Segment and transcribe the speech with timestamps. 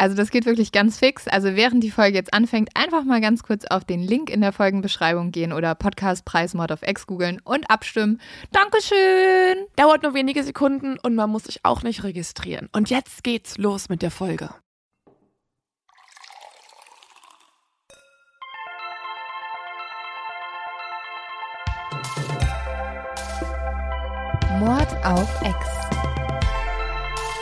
[0.00, 1.28] Also das geht wirklich ganz fix.
[1.28, 4.50] Also während die Folge jetzt anfängt, einfach mal ganz kurz auf den Link in der
[4.50, 8.18] Folgenbeschreibung gehen oder Podcastpreis Mod of X googeln und abstimmen.
[8.50, 9.66] Dankeschön!
[9.76, 12.70] Dauert nur wenige Sekunden und man muss sich auch nicht registrieren.
[12.72, 14.48] Und jetzt geht's los mit der Folge.
[24.58, 25.56] Mord auf X.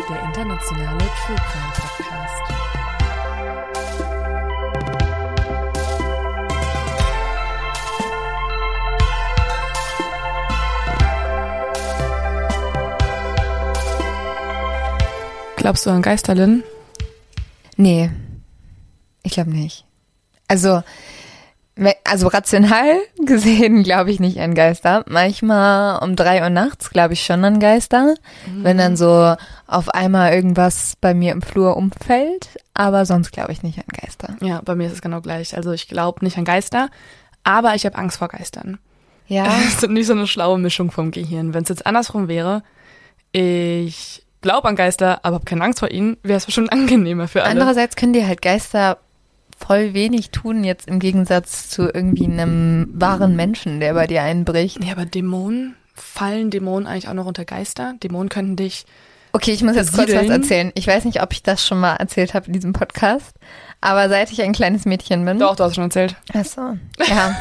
[0.09, 1.88] Der internationale True Crime
[15.59, 16.63] Glaubst du an Geisterlin?
[17.77, 18.11] Nee,
[19.25, 19.85] ich glaube nicht.
[20.47, 20.85] Also,
[22.05, 25.05] also rational gesehen glaube ich nicht an Geister.
[25.09, 28.15] Manchmal um drei Uhr nachts glaube ich schon an Geister,
[28.47, 29.35] wenn dann so
[29.67, 32.51] auf einmal irgendwas bei mir im Flur umfällt.
[32.75, 34.37] Aber sonst glaube ich nicht an Geister.
[34.41, 35.57] Ja, bei mir ist es genau gleich.
[35.57, 36.89] Also ich glaube nicht an Geister,
[37.43, 38.79] aber ich habe Angst vor Geistern.
[39.27, 41.53] Ja, Das ist nicht so eine schlaue Mischung vom Gehirn.
[41.53, 42.63] Wenn es jetzt andersrum wäre,
[43.33, 47.43] ich glaube an Geister, aber habe keine Angst vor ihnen, wäre es bestimmt angenehmer für
[47.43, 47.51] alle.
[47.53, 48.99] andererseits können dir halt Geister
[49.59, 54.83] voll wenig tun jetzt im Gegensatz zu irgendwie einem wahren Menschen, der bei dir einbricht.
[54.85, 57.95] Ja, aber Dämonen, fallen Dämonen eigentlich auch noch unter Geister?
[58.03, 58.87] Dämonen könnten dich.
[59.33, 60.43] Okay, ich muss jetzt kurz was Besiedeln?
[60.43, 60.73] erzählen.
[60.75, 63.35] Ich weiß nicht, ob ich das schon mal erzählt habe in diesem Podcast,
[63.81, 65.39] aber seit ich ein kleines Mädchen bin.
[65.39, 66.17] Doch, du hast schon erzählt.
[66.33, 66.61] Ach so.
[67.07, 67.37] Ja.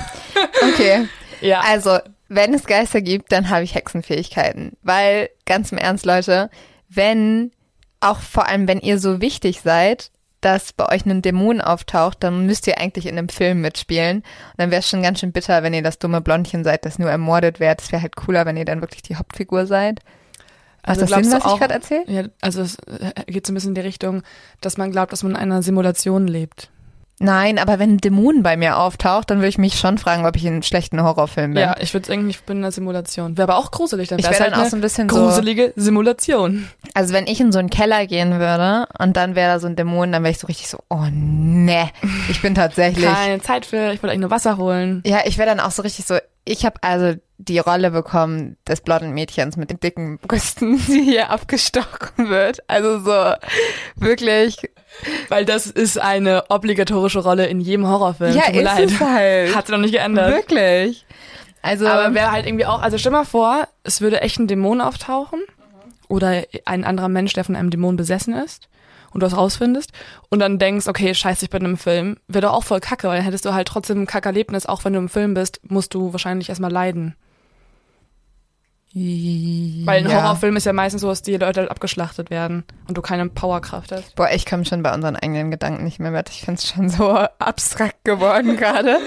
[0.74, 1.08] Okay.
[1.40, 1.62] Ja.
[1.62, 4.75] Also, wenn es Geister gibt, dann habe ich Hexenfähigkeiten.
[4.81, 6.50] Weil, ganz im Ernst, Leute,
[6.90, 7.52] wenn,
[8.00, 10.12] auch vor allem, wenn ihr so wichtig seid,
[10.42, 14.18] dass bei euch ein Dämon auftaucht, dann müsst ihr eigentlich in einem Film mitspielen.
[14.18, 14.24] Und
[14.58, 17.09] dann wäre es schon ganz schön bitter, wenn ihr das dumme Blondchen seid, das nur
[17.09, 17.81] ermordet wird.
[17.81, 20.00] Es wäre halt cooler, wenn ihr dann wirklich die Hauptfigur seid.
[20.86, 22.03] Macht das glaubst Sinn, du was ich auch- gerade erzähle?
[22.08, 24.22] Ja, also es äh, geht so ein bisschen in die Richtung,
[24.62, 26.70] dass man glaubt, dass man in einer Simulation lebt.
[27.19, 30.35] Nein, aber wenn ein Dämon bei mir auftaucht, dann würde ich mich schon fragen, ob
[30.35, 31.63] ich in einem schlechten Horrorfilm bin.
[31.63, 33.38] Ja, ich würde sagen, ich bin in einer Simulation.
[33.38, 34.09] Wäre aber auch gruselig.
[34.09, 36.67] Dann Ich wäre halt auch so ein bisschen so, gruselige Simulation.
[36.94, 39.75] also wenn ich in so einen Keller gehen würde und dann wäre da so ein
[39.75, 41.89] Dämon, dann wäre ich so richtig so, oh ne,
[42.29, 43.05] ich bin tatsächlich.
[43.05, 45.01] Keine Zeit für, ich wollte eigentlich nur Wasser holen.
[45.05, 46.17] Ja, ich wäre dann auch so richtig so,
[46.47, 51.30] ich habe also die Rolle bekommen des blonden Mädchens mit den dicken Brüsten, die hier
[51.30, 52.59] abgestochen wird.
[52.68, 53.34] Also so
[53.96, 54.58] wirklich.
[55.30, 58.35] Weil das ist eine obligatorische Rolle in jedem Horrorfilm.
[58.35, 58.90] ja, Tut mir ist leid.
[58.91, 59.56] es halt.
[59.56, 60.34] Hat sich noch nicht geändert.
[60.34, 61.06] Wirklich.
[61.62, 64.81] Also Aber wäre halt irgendwie auch, also stell mal vor, es würde echt ein Dämon
[64.81, 65.41] auftauchen
[66.08, 68.69] oder ein anderer Mensch, der von einem Dämon besessen ist
[69.12, 69.91] und du das rausfindest
[70.29, 73.18] und dann denkst, okay, scheiße, ich bin im Film, wäre doch auch voll kacke, weil
[73.18, 76.13] dann hättest du halt trotzdem ein Kackerlebnis, auch wenn du im Film bist, musst du
[76.13, 77.16] wahrscheinlich erstmal leiden.
[79.00, 80.23] Weil ein ja.
[80.23, 83.91] Horrorfilm ist ja meistens so, dass die Leute halt abgeschlachtet werden und du keine Powerkraft
[83.91, 84.16] hast.
[84.16, 86.29] Boah, ich komme schon bei unseren eigenen Gedanken nicht mehr mit.
[86.29, 88.97] Ich finde es schon so abstrakt geworden gerade.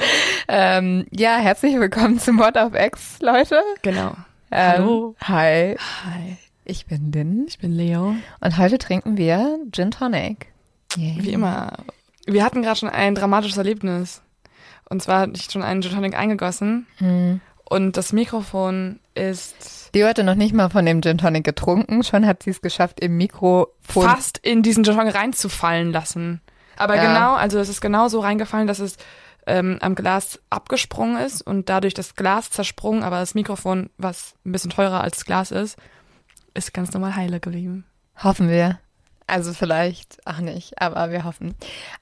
[0.48, 3.62] ähm, ja, herzlich willkommen zu Mod of X, Leute.
[3.82, 4.14] Genau.
[4.52, 5.16] Ähm, Hallo.
[5.22, 6.38] Hi, Hi,
[6.70, 8.14] ich bin Din ich bin Leo.
[8.40, 10.46] und heute trinken wir Gin Tonic.
[10.96, 11.16] Yay.
[11.20, 11.72] Wie immer.
[12.26, 14.22] Wir hatten gerade schon ein dramatisches Erlebnis.
[14.88, 17.40] Und zwar hatte ich schon einen Gin Tonic eingegossen Hm.
[17.64, 22.26] und das Mikrofon ist Die hatte noch nicht mal von dem Gin Tonic getrunken, schon
[22.26, 23.70] hat sie es geschafft, im Mikrofon.
[24.04, 26.40] fast in diesen Gin Tonic reinzufallen lassen.
[26.76, 27.02] Aber Ja.
[27.12, 28.96] genau, also es ist genau so reingefallen, dass es
[29.46, 34.52] ähm, am Glas abgesprungen ist und dadurch das Glas zersprungen, aber das Mikrofon, was ein
[34.52, 35.76] bisschen teurer als das Glas ist,
[36.66, 37.84] ist ganz normal heile geblieben.
[38.22, 38.78] Hoffen wir.
[39.26, 41.54] Also vielleicht auch nicht, aber wir hoffen.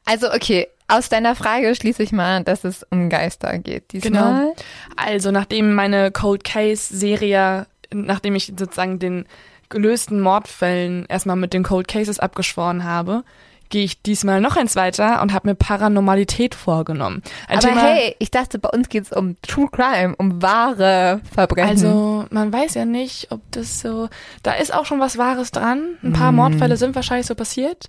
[0.07, 3.93] Also okay, aus deiner Frage schließe ich mal, dass es um Geister geht.
[3.93, 4.11] Diesmal.
[4.11, 4.57] Genau.
[4.97, 9.27] Also nachdem meine Cold Case Serie, nachdem ich sozusagen den
[9.69, 13.25] gelösten Mordfällen erstmal mit den Cold Cases abgeschworen habe,
[13.71, 17.23] gehe ich diesmal noch eins weiter und habe mir Paranormalität vorgenommen.
[17.49, 21.69] Ein Aber Thema, hey, ich dachte, bei uns geht's um True Crime, um wahre Verbrechen.
[21.69, 24.09] also man weiß ja nicht, ob das so,
[24.43, 25.97] da ist auch schon was Wahres dran.
[26.03, 26.37] Ein paar Mm.
[26.37, 27.89] Mordfälle sind wahrscheinlich so passiert,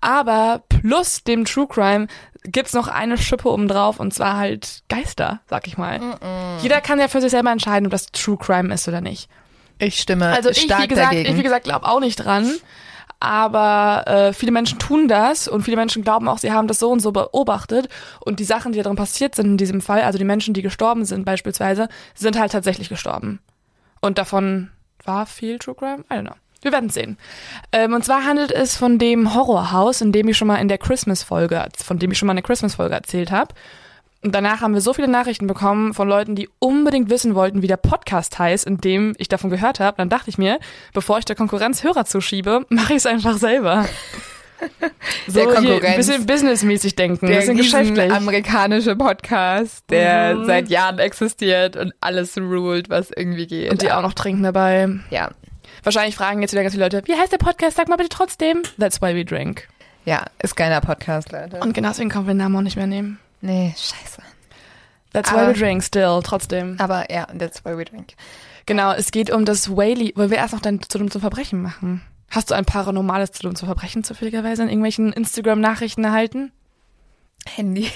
[0.00, 2.06] aber plus dem True Crime
[2.44, 6.00] gibt's noch eine Schippe obendrauf und zwar halt Geister, sag ich mal.
[6.62, 9.28] Jeder kann ja für sich selber entscheiden, ob das True Crime ist oder nicht.
[9.78, 11.30] Ich stimme Also ich, stark wie gesagt, dagegen.
[11.30, 12.50] ich, wie gesagt, glaube auch nicht dran.
[13.26, 16.92] Aber äh, viele Menschen tun das und viele Menschen glauben auch, sie haben das so
[16.92, 17.88] und so beobachtet.
[18.20, 21.04] Und die Sachen, die darin passiert sind in diesem Fall, also die Menschen, die gestorben
[21.04, 23.40] sind beispielsweise, sind halt tatsächlich gestorben.
[24.00, 24.70] Und davon
[25.04, 26.04] war viel True Crime?
[26.08, 26.34] I don't know.
[26.62, 27.18] Wir werden sehen.
[27.72, 30.78] Ähm, und zwar handelt es von dem Horrorhaus, in dem ich schon mal in der
[30.78, 33.54] Christmas-Folge, von dem ich schon mal in der Christmas-Folge erzählt habe.
[34.22, 37.66] Und danach haben wir so viele Nachrichten bekommen von Leuten, die unbedingt wissen wollten, wie
[37.68, 39.98] der Podcast heißt, in dem ich davon gehört habe.
[39.98, 40.58] Dann dachte ich mir,
[40.92, 43.86] bevor ich der Konkurrenz Hörer zuschiebe, mache ich es einfach selber.
[45.28, 48.10] so ein bisschen businessmäßig denken, ein der bisschen geschäftlich.
[48.12, 50.44] amerikanische Podcast, der Mhm.
[50.46, 53.70] seit Jahren existiert und alles ruled, was irgendwie geht.
[53.70, 54.88] Und die auch noch trinken dabei.
[55.10, 55.30] ja,
[55.82, 57.76] Wahrscheinlich fragen jetzt wieder ganz viele Leute, wie heißt der Podcast?
[57.76, 58.62] Sag mal bitte trotzdem.
[58.78, 59.68] That's why we drink.
[60.04, 61.58] ja, ist geiler Podcast, Leute.
[61.60, 63.18] Und genau deswegen können wir den Namen auch nicht mehr nehmen.
[63.46, 64.22] Nee, scheiße.
[65.12, 66.76] That's Aber- why we drink still, trotzdem.
[66.78, 68.14] Aber ja, that's why we drink.
[68.66, 70.12] Genau, es geht um das Whaley.
[70.16, 72.02] Wollen wir erst noch dein zu dumm zum Verbrechen machen?
[72.30, 76.52] Hast du ein paranormales zu zum Verbrechen zufälligerweise in irgendwelchen Instagram-Nachrichten erhalten?
[77.46, 77.90] Handy.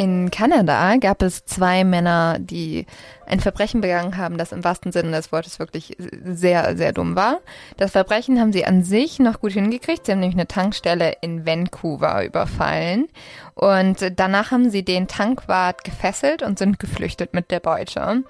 [0.00, 2.86] In Kanada gab es zwei Männer, die
[3.26, 5.94] ein Verbrechen begangen haben, das im wahrsten Sinne des Wortes wirklich
[6.24, 7.40] sehr, sehr dumm war.
[7.76, 10.06] Das Verbrechen haben sie an sich noch gut hingekriegt.
[10.06, 13.08] Sie haben nämlich eine Tankstelle in Vancouver überfallen.
[13.54, 18.24] Und danach haben sie den Tankwart gefesselt und sind geflüchtet mit der Beute.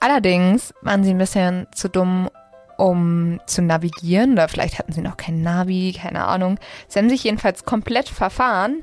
[0.00, 2.28] Allerdings waren sie ein bisschen zu dumm,
[2.76, 6.58] um zu navigieren oder vielleicht hatten sie noch kein Navi, keine Ahnung.
[6.86, 8.82] Sie haben sich jedenfalls komplett verfahren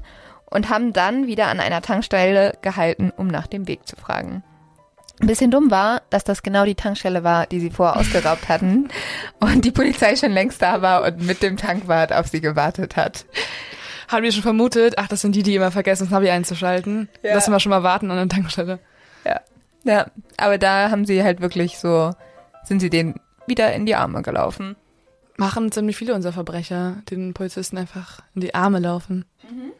[0.55, 4.41] und haben dann wieder an einer Tankstelle gehalten, um nach dem Weg zu fragen.
[5.19, 8.87] Ein bisschen dumm war, dass das genau die Tankstelle war, die sie vorher ausgeraubt hatten
[9.39, 13.25] und die Polizei schon längst da war und mit dem Tankwart auf sie gewartet hat.
[14.07, 17.09] Haben wir schon vermutet, ach, das sind die, die immer vergessen, das Navi einzuschalten.
[17.21, 17.33] Ja.
[17.33, 18.79] Lassen wir schon mal warten an der Tankstelle.
[19.25, 19.41] Ja.
[19.83, 20.07] Ja,
[20.37, 22.13] aber da haben sie halt wirklich so,
[22.63, 24.77] sind sie denen wieder in die Arme gelaufen.
[25.37, 29.25] Machen ziemlich viele unserer Verbrecher, den Polizisten einfach in die Arme laufen.
[29.43, 29.73] Und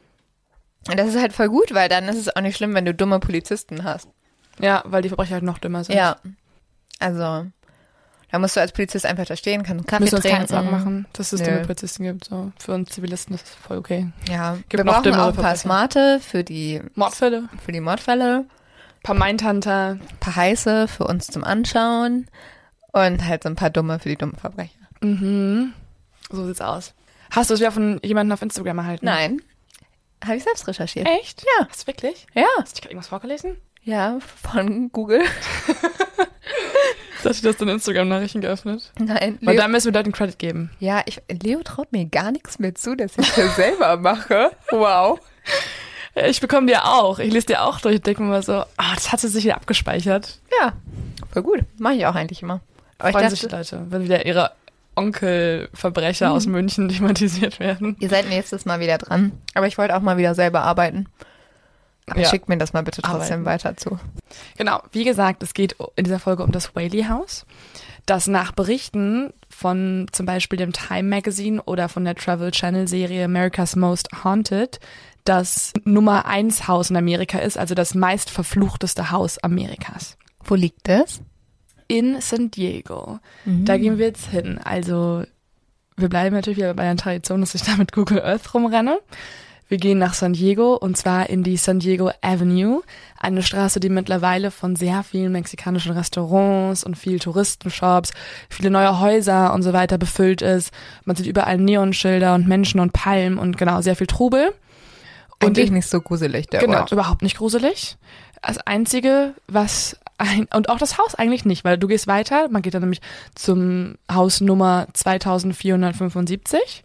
[0.87, 3.19] das ist halt voll gut, weil dann ist es auch nicht schlimm, wenn du dumme
[3.19, 4.07] Polizisten hast.
[4.59, 5.95] Ja, weil die Verbrecher halt noch dümmer sind.
[5.95, 6.17] Ja.
[6.99, 7.47] Also,
[8.31, 10.53] da musst du als Polizist einfach da stehen, kannst Kaffee Müssen uns keine trinken.
[10.53, 11.47] Sorgen machen, dass es Nö.
[11.47, 12.25] dumme Polizisten gibt.
[12.25, 12.51] So.
[12.57, 14.11] Für uns Zivilisten ist das voll okay.
[14.29, 15.55] Ja, Gibt wir noch brauchen auch ein paar.
[15.55, 18.45] Smarte für die, Mordfälle, für die Mordfälle,
[19.03, 19.91] paar Mindhunter.
[19.99, 22.27] ein paar Heiße für uns zum Anschauen
[22.91, 24.71] und halt so ein paar Dumme für die dummen Verbrecher.
[25.01, 25.73] Mhm.
[26.29, 26.93] So sieht's aus.
[27.31, 29.05] Hast du es wieder von jemandem auf Instagram erhalten?
[29.05, 29.41] Nein.
[30.23, 31.07] Habe ich selbst recherchiert.
[31.07, 31.43] Echt?
[31.43, 31.67] Ja.
[31.69, 32.25] Hast du wirklich?
[32.33, 32.45] Ja.
[32.59, 33.57] Hast du gerade irgendwas vorgelesen?
[33.83, 35.23] Ja, von Google.
[37.23, 38.91] Dass ich das in Instagram-Nachrichten geöffnet.
[38.99, 40.71] Nein, Weil Leo, da müssen wir Leuten Credit geben.
[40.79, 44.51] ja, ich, Leo traut mir gar nichts mehr zu, dass ich das selber mache.
[44.71, 45.19] Wow.
[46.15, 47.19] Ich bekomme dir auch.
[47.19, 49.43] Ich lese dir auch durch und denke mir mal so, ah, das hat sie sich
[49.43, 50.39] wieder abgespeichert.
[50.61, 50.73] Ja,
[51.33, 51.59] voll gut.
[51.77, 52.61] Mache ich auch eigentlich immer.
[52.99, 54.51] Aber Freuen ich sich dachte, Leute, wenn wieder ihre
[54.95, 57.95] Onkelverbrecher aus München thematisiert werden.
[57.99, 59.31] ihr seid nächstes Mal wieder dran.
[59.53, 61.07] Aber ich wollte auch mal wieder selber arbeiten.
[62.07, 62.29] Aber Ja.
[62.29, 63.45] schickt mir das mal bitte trotzdem Arbeiten.
[63.45, 63.97] weiter zu.
[64.57, 67.45] Genau, wie gesagt, es geht in dieser Folge um das Whaley House,
[68.05, 73.25] das nach Berichten von zum Beispiel dem Time Magazine oder von der Travel Channel Serie
[73.25, 74.79] America's Most Haunted
[75.23, 80.17] das Nummer eins Haus in Amerika ist, also das meist verfluchteste Haus Amerikas.
[80.43, 81.21] Wo liegt das?
[81.87, 83.19] In San Diego.
[83.45, 84.59] Da gehen wir jetzt hin.
[84.63, 85.23] Also
[85.97, 88.99] wir bleiben natürlich wieder bei der Tradition, dass ich da mit Google Earth rumrenne.
[89.67, 92.83] Wir gehen nach San Diego und zwar in die San Diego Avenue,
[93.19, 98.11] eine Straße, die mittlerweile von sehr vielen mexikanischen Restaurants und viel Touristenshops,
[98.47, 100.71] viele neue Häuser und so weiter befüllt ist.
[101.03, 104.49] Man sieht überall Neonschilder und Menschen und Palmen und genau sehr viel Trubel.
[105.41, 106.91] Und Eigentlich ich- nicht so gruselig, der genau, Ort.
[106.91, 107.97] überhaupt nicht gruselig.
[108.43, 112.61] Das Einzige, was ein, und auch das Haus eigentlich nicht, weil du gehst weiter, man
[112.61, 113.01] geht dann nämlich
[113.35, 116.83] zum Haus Nummer 2475.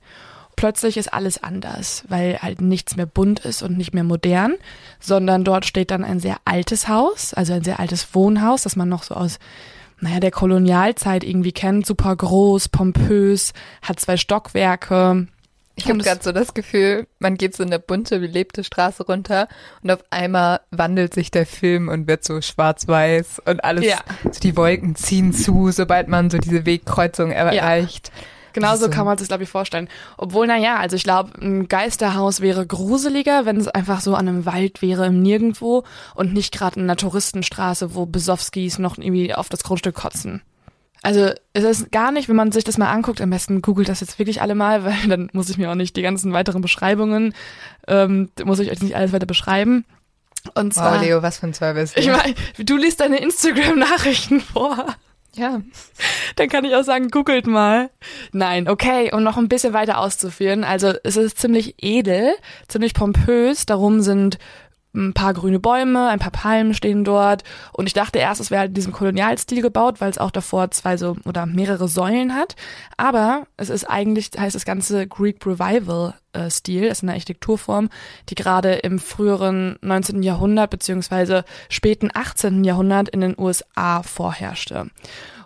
[0.57, 4.55] Plötzlich ist alles anders, weil halt nichts mehr bunt ist und nicht mehr modern,
[4.99, 8.89] sondern dort steht dann ein sehr altes Haus, also ein sehr altes Wohnhaus, das man
[8.89, 9.39] noch so aus
[10.01, 15.27] naja, der Kolonialzeit irgendwie kennt, super groß, pompös, hat zwei Stockwerke.
[15.85, 19.49] Ich habe gerade so das Gefühl, man geht so eine bunte, belebte Straße runter
[19.83, 23.99] und auf einmal wandelt sich der Film und wird so schwarz-weiß und alles, Ja.
[24.31, 28.13] so die Wolken ziehen zu, sobald man so diese Wegkreuzung erreicht.
[28.53, 29.89] Genauso so- kann man sich glaube ich, vorstellen.
[30.19, 34.27] Obwohl, na ja, also ich glaube, ein Geisterhaus wäre gruseliger, wenn es einfach so an
[34.29, 35.85] einem Wald wäre im Nirgendwo
[36.17, 40.43] und nicht gerade in einer Touristenstraße, wo Besowskis noch irgendwie auf das Grundstück kotzen.
[41.03, 44.01] Also es ist gar nicht, wenn man sich das mal anguckt, am besten googelt das
[44.01, 47.35] jetzt wirklich alle mal, weil dann muss ich mir auch nicht die ganzen weiteren Beschreibungen,
[47.89, 49.85] ähm, muss ich euch nicht alles weiter beschreiben.
[50.55, 51.93] Und zwar, Wow, Leo, was für ein Service.
[51.97, 54.87] ich meine, du liest deine Instagram-Nachrichten vor.
[55.35, 55.61] ja.
[56.37, 57.91] Dann kann ich auch sagen, googelt mal.
[58.33, 60.65] Nein, okay, um noch ein bisschen weiter auszuführen.
[60.65, 62.33] Also es ist ziemlich edel,
[62.69, 63.67] ziemlich pompös.
[63.67, 64.39] Darum sind
[64.95, 67.45] ein paar grüne Bäume, ein paar Palmen stehen dort.
[67.73, 70.71] Und ich dachte erst, es wäre halt in diesem Kolonialstil gebaut, weil es auch davor
[70.71, 72.57] zwei so oder mehrere Säulen hat.
[72.97, 77.89] Aber es ist eigentlich, heißt das ganze Greek Revival äh, Stil, ist eine Architekturform,
[78.29, 80.23] die gerade im früheren 19.
[80.23, 82.65] Jahrhundert beziehungsweise späten 18.
[82.65, 84.91] Jahrhundert in den USA vorherrschte.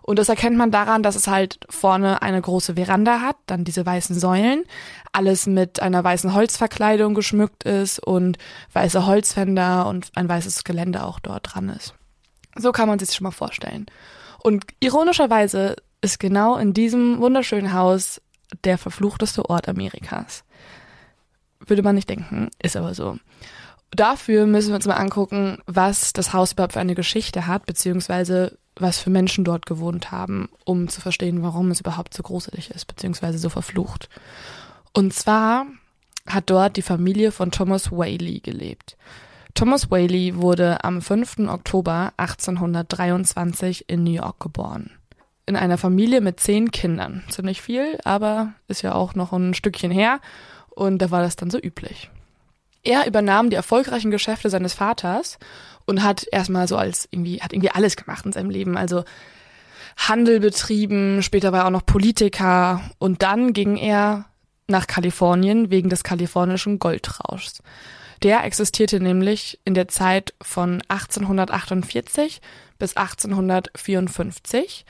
[0.07, 3.87] Und das erkennt man daran, dass es halt vorne eine große Veranda hat, dann diese
[3.87, 4.65] weißen Säulen,
[5.13, 8.37] alles mit einer weißen Holzverkleidung geschmückt ist und
[8.75, 11.95] weiße Holzfender und ein weißes Geländer auch dort dran ist.
[12.55, 13.87] So kann man sich das schon mal vorstellen.
[14.43, 18.21] Und ironischerweise ist genau in diesem wunderschönen Haus
[18.63, 20.45] der verfluchteste Ort Amerikas.
[21.61, 23.17] Würde man nicht denken, ist aber so.
[23.91, 28.59] Dafür müssen wir uns mal angucken, was das Haus überhaupt für eine Geschichte hat, beziehungsweise
[28.77, 32.87] was für Menschen dort gewohnt haben, um zu verstehen, warum es überhaupt so gruselig ist,
[32.87, 34.09] beziehungsweise so verflucht.
[34.93, 35.67] Und zwar
[36.27, 38.97] hat dort die Familie von Thomas Whaley gelebt.
[39.55, 41.49] Thomas Whaley wurde am 5.
[41.49, 44.91] Oktober 1823 in New York geboren.
[45.47, 47.23] In einer Familie mit zehn Kindern.
[47.29, 50.21] Ziemlich viel, aber ist ja auch noch ein Stückchen her.
[50.71, 52.11] Und da war das dann so üblich.
[52.83, 55.39] Er übernahm die erfolgreichen Geschäfte seines Vaters
[55.87, 58.77] und hat erstmal so als irgendwie, hat irgendwie alles gemacht in seinem Leben.
[58.77, 59.05] Also
[59.97, 64.27] Handel betrieben, später war er auch noch Politiker und dann ging er
[64.67, 67.63] nach Kalifornien wegen des kalifornischen Goldrauschs.
[68.23, 72.41] Der existierte nämlich in der Zeit von 1848
[72.79, 74.87] bis 1854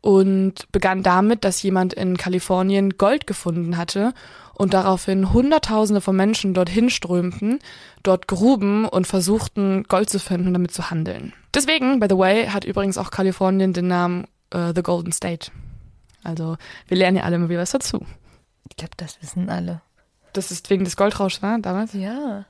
[0.00, 4.14] und begann damit, dass jemand in Kalifornien Gold gefunden hatte
[4.58, 7.60] und daraufhin Hunderttausende von Menschen dorthin strömten,
[8.02, 11.32] dort gruben und versuchten, Gold zu finden und damit zu handeln.
[11.54, 15.50] Deswegen, by the way, hat übrigens auch Kalifornien den Namen äh, The Golden State.
[16.24, 16.56] Also
[16.88, 18.04] wir lernen ja alle immer wieder was dazu.
[18.68, 19.80] Ich glaube, das wissen alle.
[20.32, 21.94] Das ist wegen des Goldrauschs, war damals?
[21.94, 22.44] Ja.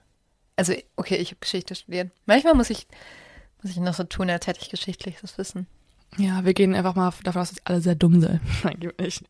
[0.57, 2.11] Also, okay, ich habe Geschichte studiert.
[2.27, 2.89] Manchmal muss ich,
[3.63, 5.67] muss ich noch so tun, als hätte ich geschichtliches Wissen.
[6.17, 8.41] Ja, wir gehen einfach mal davon aus, dass alle sehr dumm sind.
[8.65, 9.25] Nein, gibt nicht.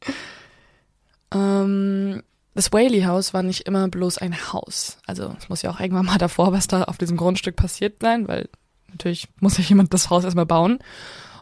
[1.34, 2.22] Ähm,
[2.58, 4.98] das Whaley House war nicht immer bloß ein Haus.
[5.06, 8.26] Also es muss ja auch irgendwann mal davor was da auf diesem Grundstück passiert sein,
[8.26, 8.48] weil
[8.88, 10.80] natürlich muss sich jemand das Haus erstmal bauen.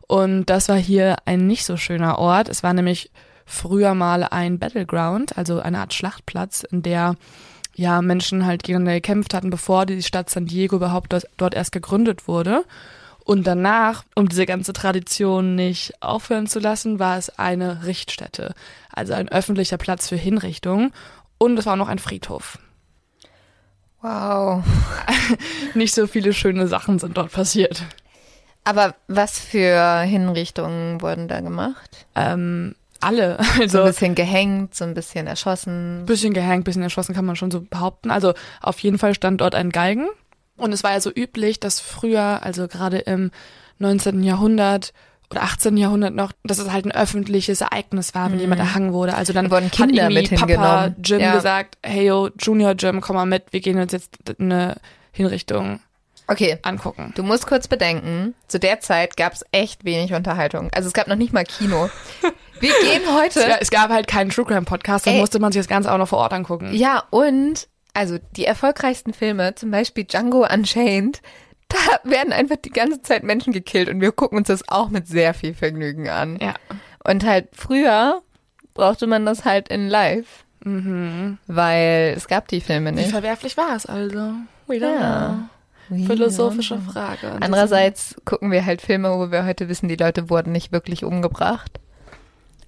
[0.06, 2.50] Und das war hier ein nicht so schöner Ort.
[2.50, 3.11] Es war nämlich
[3.46, 7.16] früher mal ein Battleground, also eine Art Schlachtplatz, in der
[7.75, 12.28] ja Menschen halt gegeneinander gekämpft hatten, bevor die Stadt San Diego überhaupt dort erst gegründet
[12.28, 12.66] wurde.
[13.26, 18.54] Und danach, um diese ganze Tradition nicht aufhören zu lassen, war es eine Richtstätte,
[18.92, 20.92] also ein öffentlicher Platz für Hinrichtung.
[21.37, 22.61] Und es war auch noch ein Friedhof.
[24.00, 24.62] Wow.
[25.75, 27.83] Nicht so viele schöne Sachen sind dort passiert.
[28.62, 32.06] Aber was für Hinrichtungen wurden da gemacht?
[32.14, 33.38] Ähm, alle.
[33.56, 36.04] So Also ein bisschen gehängt, so ein bisschen erschossen.
[36.06, 38.12] bisschen gehängt, bisschen erschossen kann man schon so behaupten.
[38.12, 40.06] Also auf jeden Fall stand dort ein Galgen.
[40.56, 43.30] Und es war ja so üblich, dass früher, also gerade im
[43.78, 44.22] 19.
[44.22, 44.92] Jahrhundert
[45.30, 45.76] oder 18.
[45.76, 49.14] Jahrhundert noch, dass es halt ein öffentliches Ereignis war, wenn jemand erhangen wurde.
[49.14, 50.94] Also dann Da wurden Kinder hat irgendwie mit Papa.
[51.02, 51.34] Jim Ja.
[51.34, 54.76] gesagt, hey yo, Junior Jim, komm mal mit, wir gehen uns jetzt eine
[55.12, 55.80] Hinrichtung
[56.28, 56.58] Okay.
[56.62, 57.12] angucken.
[57.16, 60.70] Du musst kurz bedenken, zu der Zeit gab es echt wenig Unterhaltung.
[60.72, 61.90] Also es gab noch nicht mal Kino.
[62.60, 63.40] Wir gehen heute.
[63.40, 65.18] Ja, es gab halt keinen True Crime Podcast, da Ey.
[65.20, 66.72] musste man sich das Ganze auch noch vor Ort angucken.
[66.72, 71.21] Ja, und also die erfolgreichsten Filme, zum Beispiel Django Unchained,
[71.69, 71.76] da
[72.11, 75.35] werden einfach die ganze Zeit Menschen gekillt und wir gucken uns das auch mit sehr
[75.35, 76.38] viel Vergnügen an.
[76.41, 76.55] Ja.
[77.05, 78.23] Und halt früher
[78.75, 81.38] brauchte man das halt in live, Mhm.
[81.47, 83.11] weil es gab die Filme Wie nicht.
[83.11, 84.33] verwerflich war es also?
[84.67, 85.49] We don't Ja.
[85.88, 86.07] know.
[86.07, 87.31] Philosophische Frage.
[87.31, 91.05] an Andererseits gucken wir halt Filme, wo wir heute wissen, die Leute wurden nicht wirklich
[91.05, 91.79] umgebracht.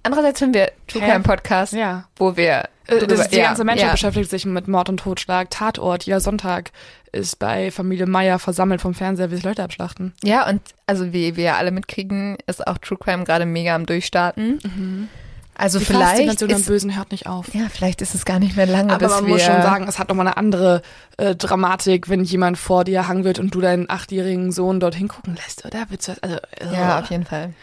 [0.03, 1.01] Andererseits haben wir True?
[1.01, 2.05] Crime Podcast, Ja.
[2.15, 3.91] wo wir Äh, Das ist, die ja, ganze Menschheit ja.
[3.93, 5.49] beschäftigt sich mit Mord und Totschlag.
[5.49, 6.71] Tatort, jeder Sonntag
[7.11, 10.13] ist bei Familie Meier versammelt vom Fernseher, wie sich Leute abschlachten.
[10.23, 15.09] Ja, und also wie wir alle mitkriegen, ist auch True Crime gerade mega am Durchstarten.
[15.55, 17.53] Also Die vielleicht Faszination am ist, Bösen hört nicht auf.
[17.53, 19.87] ja, vielleicht ist es gar nicht mehr lange, Aber bis man wir muss schon sagen,
[19.89, 20.81] es hat nochmal eine andere
[21.17, 25.35] äh, Dramatik, wenn jemand vor dir hangen wird und du deinen achtjährigen Sohn dort hingucken
[25.35, 25.85] lässt, oder?
[25.89, 27.53] Willst also, äh, ja, auf jeden Fall.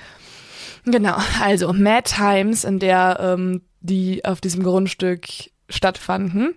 [0.85, 5.26] Genau, also Mad Times, in der ähm, die auf diesem Grundstück
[5.69, 6.55] stattfanden.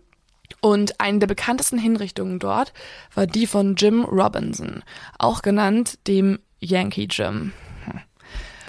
[0.62, 2.74] Und eine der bekanntesten Hinrichtungen dort
[3.14, 4.84] war die von Jim Robinson,
[5.18, 7.54] auch genannt dem Yankee Jim.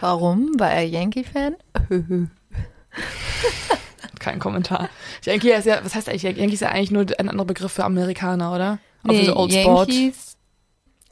[0.01, 0.59] Warum?
[0.59, 1.57] War er Yankee-Fan?
[4.19, 4.89] Kein Kommentar.
[5.25, 6.23] Yankee ist ja, was heißt eigentlich?
[6.23, 8.79] Yankee ist ja eigentlich nur ein anderer Begriff für Amerikaner, oder?
[9.07, 9.89] Auch für so Old Sport.
[9.91, 10.37] Yankees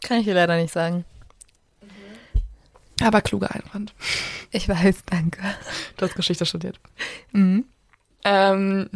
[0.03, 1.05] Kann ich dir leider nicht sagen.
[3.03, 3.95] Aber kluger Einwand.
[4.51, 5.43] Ich weiß, danke.
[5.97, 6.81] Du hast Geschichte studiert.
[7.33, 7.65] Mhm.
[8.25, 8.91] Ähm,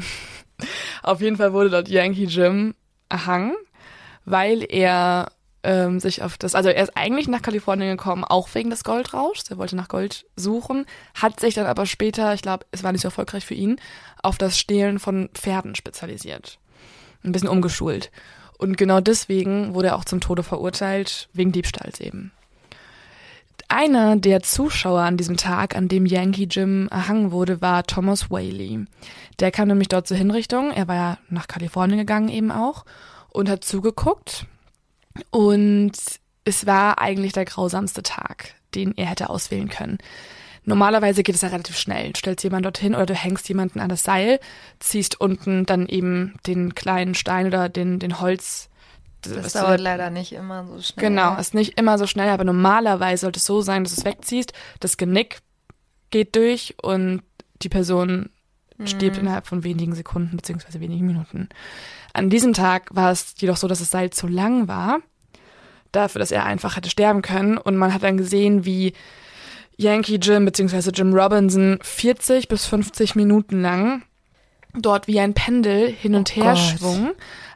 [1.03, 2.75] auf jeden Fall wurde dort Yankee Jim
[3.09, 3.55] erhangen,
[4.25, 5.31] weil er
[5.63, 9.51] ähm, sich auf das, also er ist eigentlich nach Kalifornien gekommen, auch wegen des Goldrauschs.
[9.51, 13.03] Er wollte nach Gold suchen, hat sich dann aber später, ich glaube, es war nicht
[13.03, 13.81] so erfolgreich für ihn,
[14.23, 16.59] auf das Stehlen von Pferden spezialisiert.
[17.23, 18.11] Ein bisschen umgeschult.
[18.59, 22.33] Und genau deswegen wurde er auch zum Tode verurteilt, wegen Diebstahls eben.
[23.75, 28.85] Einer der Zuschauer an diesem Tag, an dem Yankee Jim erhangen wurde, war Thomas Whaley.
[29.41, 30.73] Der kam nämlich dort zur Hinrichtung.
[30.73, 32.85] Er war ja nach Kalifornien gegangen eben auch
[33.31, 34.45] und hat zugeguckt.
[35.31, 35.93] Und
[36.45, 39.97] es war eigentlich der grausamste Tag, den er hätte auswählen können.
[40.67, 42.13] Normalerweise geht es ja relativ schnell.
[42.13, 44.39] Du stellst jemanden dorthin oder du hängst jemanden an das Seil,
[44.81, 48.69] ziehst unten dann eben den kleinen Stein oder den, den Holz.
[49.23, 51.09] Das dauert leider nicht immer so schnell.
[51.09, 54.05] Genau, ist nicht immer so schnell, aber normalerweise sollte es so sein, dass du es
[54.05, 55.39] wegziehst, das Genick
[56.11, 57.23] geht durch und
[57.63, 58.31] die Person
[58.85, 61.49] stirbt innerhalb von wenigen Sekunden beziehungsweise wenigen Minuten.
[62.15, 64.99] An diesem Tag war es jedoch so, dass das Seil zu lang war,
[65.93, 67.59] dafür, dass er einfach hätte sterben können.
[67.59, 68.93] Und man hat dann gesehen, wie
[69.77, 74.03] Yankee Jim beziehungsweise Jim Robinson 40 bis 50 Minuten lang
[74.75, 76.59] dort wie ein Pendel hin und Oh her Gott.
[76.59, 77.13] schwung.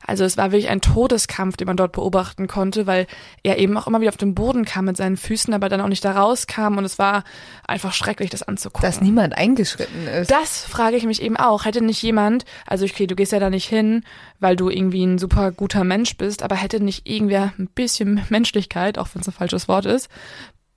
[0.06, 3.06] Also es war wirklich ein Todeskampf, den man dort beobachten konnte, weil
[3.42, 5.88] er eben auch immer wieder auf den Boden kam mit seinen Füßen, aber dann auch
[5.88, 7.24] nicht da rauskam und es war
[7.66, 8.86] einfach schrecklich, das anzugucken.
[8.86, 10.30] Dass niemand eingeschritten ist.
[10.30, 11.64] Das frage ich mich eben auch.
[11.64, 14.04] Hätte nicht jemand, also okay, du gehst ja da nicht hin,
[14.38, 18.98] weil du irgendwie ein super guter Mensch bist, aber hätte nicht irgendwer ein bisschen Menschlichkeit,
[18.98, 20.08] auch wenn es ein falsches Wort ist,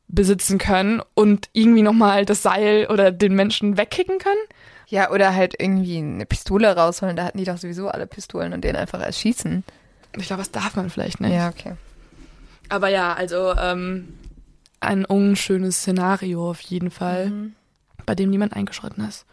[0.08, 4.42] besitzen können und irgendwie nochmal das Seil oder den Menschen wegkicken können?
[4.90, 7.16] Ja, oder halt irgendwie eine Pistole rausholen.
[7.16, 9.64] Da hatten die doch sowieso alle Pistolen und den einfach erschießen.
[10.18, 11.34] Ich glaube, das darf man vielleicht nicht.
[11.34, 11.76] Ja, okay.
[12.70, 14.18] Aber ja, also ähm,
[14.80, 17.32] ein unschönes Szenario auf jeden Fall,
[18.06, 19.26] bei dem niemand eingeschritten ist.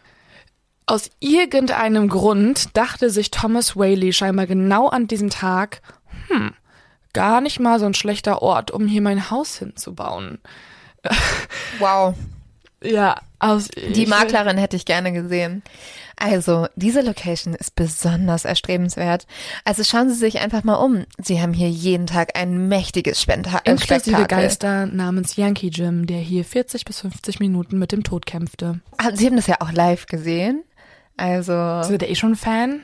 [0.85, 5.81] Aus irgendeinem Grund dachte sich Thomas Whaley scheinbar genau an diesem Tag,
[6.29, 6.53] hm,
[7.13, 10.39] gar nicht mal so ein schlechter Ort, um hier mein Haus hinzubauen.
[11.79, 12.15] Wow.
[12.83, 15.63] Ja, aus Die Maklerin hätte ich gerne gesehen.
[16.19, 19.27] Also, diese Location ist besonders erstrebenswert.
[19.65, 21.05] Also schauen Sie sich einfach mal um.
[21.19, 24.27] Sie haben hier jeden Tag ein mächtiges Spenta äh, Inklusive Spektakel.
[24.27, 28.81] Geister namens Yankee Jim, der hier 40 bis 50 Minuten mit dem Tod kämpfte.
[28.97, 30.65] Ah, Sie haben das ja auch live gesehen.
[31.19, 32.81] Also, Sind der eh schon Fan?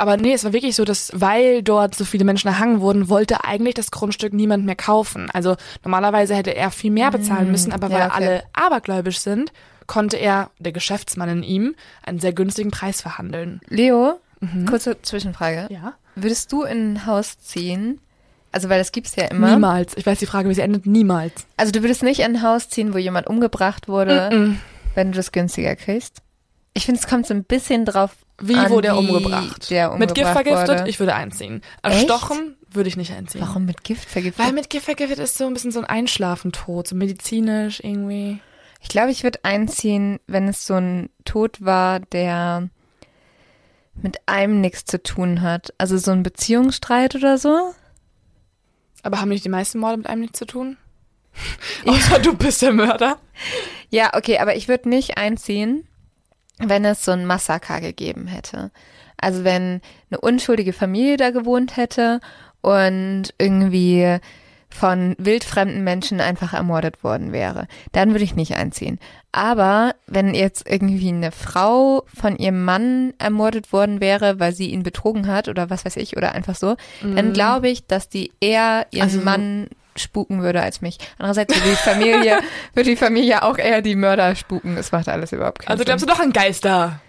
[0.00, 3.44] Aber nee, es war wirklich so, dass weil dort so viele Menschen erhangen wurden, wollte
[3.44, 5.30] eigentlich das Grundstück niemand mehr kaufen.
[5.32, 8.14] Also normalerweise hätte er viel mehr bezahlen müssen, aber Mm, ja, weil okay.
[8.14, 9.52] alle abergläubisch sind,
[9.86, 13.60] konnte er, der Geschäftsmann in ihm, einen sehr günstigen Preis verhandeln.
[13.68, 14.20] Leo,
[14.66, 15.66] kurze Zwischenfrage.
[15.70, 15.94] Ja.
[16.14, 18.00] Würdest du in ein Haus ziehen?
[18.52, 19.50] Also, weil das gibt's ja immer.
[19.52, 19.96] Niemals.
[19.96, 20.86] Ich weiß die Frage, wie sie endet.
[20.86, 21.46] Niemals.
[21.56, 24.56] Also, du würdest nicht in ein Haus ziehen, wo jemand umgebracht wurde, Mm-mm.
[24.94, 26.22] wenn du das günstiger kriegst?
[26.74, 29.70] Ich finde, es kommt so ein bisschen drauf Wie an, wurde er umgebracht?
[29.70, 30.78] Der mit Gift umgebracht vergiftet?
[30.80, 30.90] Wurde.
[30.90, 31.62] Ich würde einziehen.
[31.82, 32.08] Echt?
[32.08, 33.40] Erstochen würde ich nicht einziehen.
[33.40, 34.44] Warum mit Gift vergiftet?
[34.44, 38.40] Weil mit Gift vergiftet ist so ein bisschen so ein Einschlafentod, so medizinisch irgendwie.
[38.80, 42.68] Ich glaube, ich würde einziehen, wenn es so ein Tod war, der
[43.94, 45.74] mit einem nichts zu tun hat.
[45.78, 47.74] Also so ein Beziehungsstreit oder so.
[49.02, 50.76] Aber haben nicht die meisten Morde mit einem nichts zu tun?
[51.86, 53.18] Außer du bist der Mörder.
[53.88, 55.86] Ja, okay, aber ich würde nicht einziehen,
[56.62, 58.70] wenn es so ein Massaker gegeben hätte.
[59.16, 62.20] Also wenn eine unschuldige Familie da gewohnt hätte
[62.62, 64.18] und irgendwie
[64.72, 69.00] von wildfremden Menschen einfach ermordet worden wäre, dann würde ich nicht einziehen.
[69.32, 74.84] Aber wenn jetzt irgendwie eine Frau von ihrem Mann ermordet worden wäre, weil sie ihn
[74.84, 78.86] betrogen hat oder was weiß ich oder einfach so, dann glaube ich, dass die eher
[78.92, 80.98] ihren Also- Mann spuken würde als mich.
[81.18, 82.38] Andererseits würde die Familie,
[82.74, 84.76] würde die Familie auch eher die Mörder spuken.
[84.76, 85.86] Es macht alles überhaupt keinen Also Sinn.
[85.86, 87.00] glaubst du doch an Geister?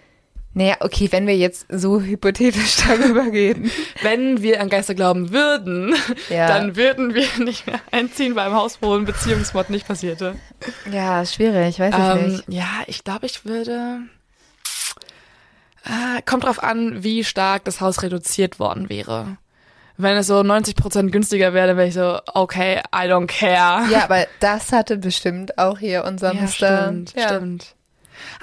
[0.54, 3.72] Naja, okay, wenn wir jetzt so hypothetisch darüber reden.
[4.02, 5.96] Wenn wir an Geister glauben würden,
[6.30, 6.48] Ja.
[6.48, 10.36] dann würden wir nicht mehr einziehen, weil im Haus, wo ein Beziehungsmord nicht passierte.
[10.91, 12.44] Ja, schwierig, weiß ich Ähm, nicht.
[12.50, 14.00] ja, ich glaube, ich würde.
[15.86, 19.38] Äh, kommt drauf an, wie stark das Haus reduziert worden wäre.
[19.97, 23.89] Wenn es so 90% günstiger wäre, dann wäre ich so, okay, I don't care.
[23.89, 27.27] Ja, aber das hatte bestimmt auch hier unser Ja, stimmt, ja.
[27.27, 27.75] stimmt.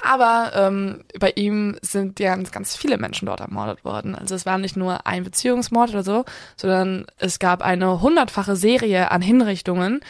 [0.03, 4.15] Aber ähm, bei ihm sind ja ganz, ganz viele Menschen dort ermordet worden.
[4.15, 6.25] Also es war nicht nur ein Beziehungsmord oder so,
[6.57, 10.01] sondern es gab eine hundertfache Serie an Hinrichtungen.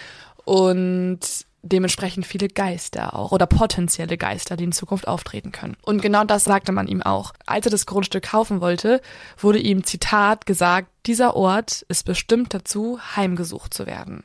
[0.46, 1.20] Und
[1.62, 5.76] dementsprechend viele Geister auch oder potenzielle Geister, die in Zukunft auftreten können.
[5.84, 7.34] Und genau das sagte man ihm auch.
[7.46, 9.02] Als er das Grundstück kaufen wollte,
[9.38, 14.24] wurde ihm Zitat gesagt, dieser Ort ist bestimmt dazu, heimgesucht zu werden.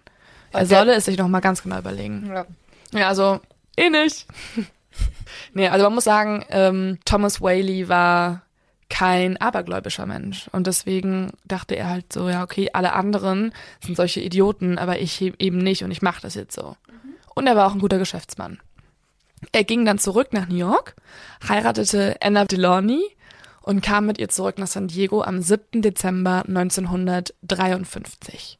[0.52, 0.66] Er Okay.
[0.66, 2.30] solle es sich nochmal ganz genau überlegen.
[2.32, 2.46] Ja.
[2.92, 3.40] Ja, also,
[3.76, 4.26] eh nicht.
[5.54, 8.42] nee, also man muss sagen, ähm, Thomas Whaley war
[8.88, 10.48] kein abergläubischer Mensch.
[10.52, 13.52] Und deswegen dachte er halt so, ja, okay, alle anderen
[13.84, 16.76] sind solche Idioten, aber ich eben nicht und ich mache das jetzt so.
[17.34, 18.58] Und er war auch ein guter Geschäftsmann.
[19.52, 20.94] Er ging dann zurück nach New York,
[21.48, 23.02] heiratete Anna Deloney
[23.62, 25.82] und kam mit ihr zurück nach San Diego am 7.
[25.82, 28.58] Dezember 1953.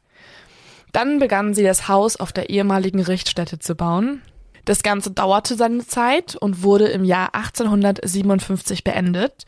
[0.93, 4.21] Dann begannen sie das Haus auf der ehemaligen Richtstätte zu bauen.
[4.65, 9.45] Das Ganze dauerte seine Zeit und wurde im Jahr 1857 beendet.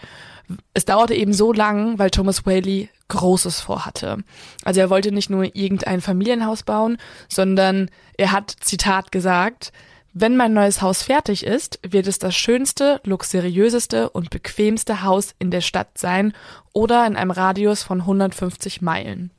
[0.74, 4.18] Es dauerte eben so lang, weil Thomas Whaley Großes vorhatte.
[4.64, 9.72] Also er wollte nicht nur irgendein Familienhaus bauen, sondern er hat, Zitat gesagt,
[10.12, 15.50] wenn mein neues Haus fertig ist, wird es das schönste, luxuriöseste und bequemste Haus in
[15.50, 16.32] der Stadt sein
[16.72, 19.30] oder in einem Radius von 150 Meilen.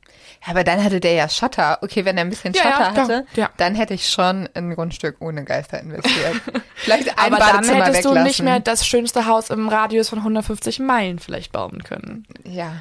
[0.44, 1.78] Ja, aber dann hatte der ja Schotter.
[1.82, 3.04] Okay, wenn er ein bisschen Ja, ja, Schotter klar.
[3.04, 3.50] hatte, Ja.
[3.56, 6.36] dann hätte ich schon in ein Grundstück ohne Geister investiert.
[6.76, 8.26] Vielleicht ein Aber dann Badezimmer hättest du weglassen.
[8.28, 12.26] nicht mehr das schönste Haus im Radius von 150 Meilen vielleicht bauen können.
[12.44, 12.72] Ja,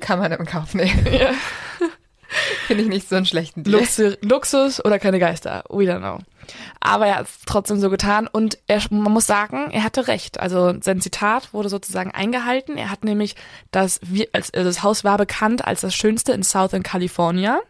[0.00, 1.06] kann man im Kauf nehmen.
[2.68, 3.80] Finde ich nicht so einen schlechten Deal.
[3.80, 6.18] Luxus, Luxus oder keine Geister, we don't know.
[6.80, 10.40] Aber er hat es trotzdem so getan und er, man muss sagen, er hatte recht.
[10.40, 12.76] Also sein Zitat wurde sozusagen eingehalten.
[12.76, 13.36] Er hat nämlich
[13.70, 14.00] das,
[14.32, 17.60] also das Haus war bekannt als das schönste in Southern California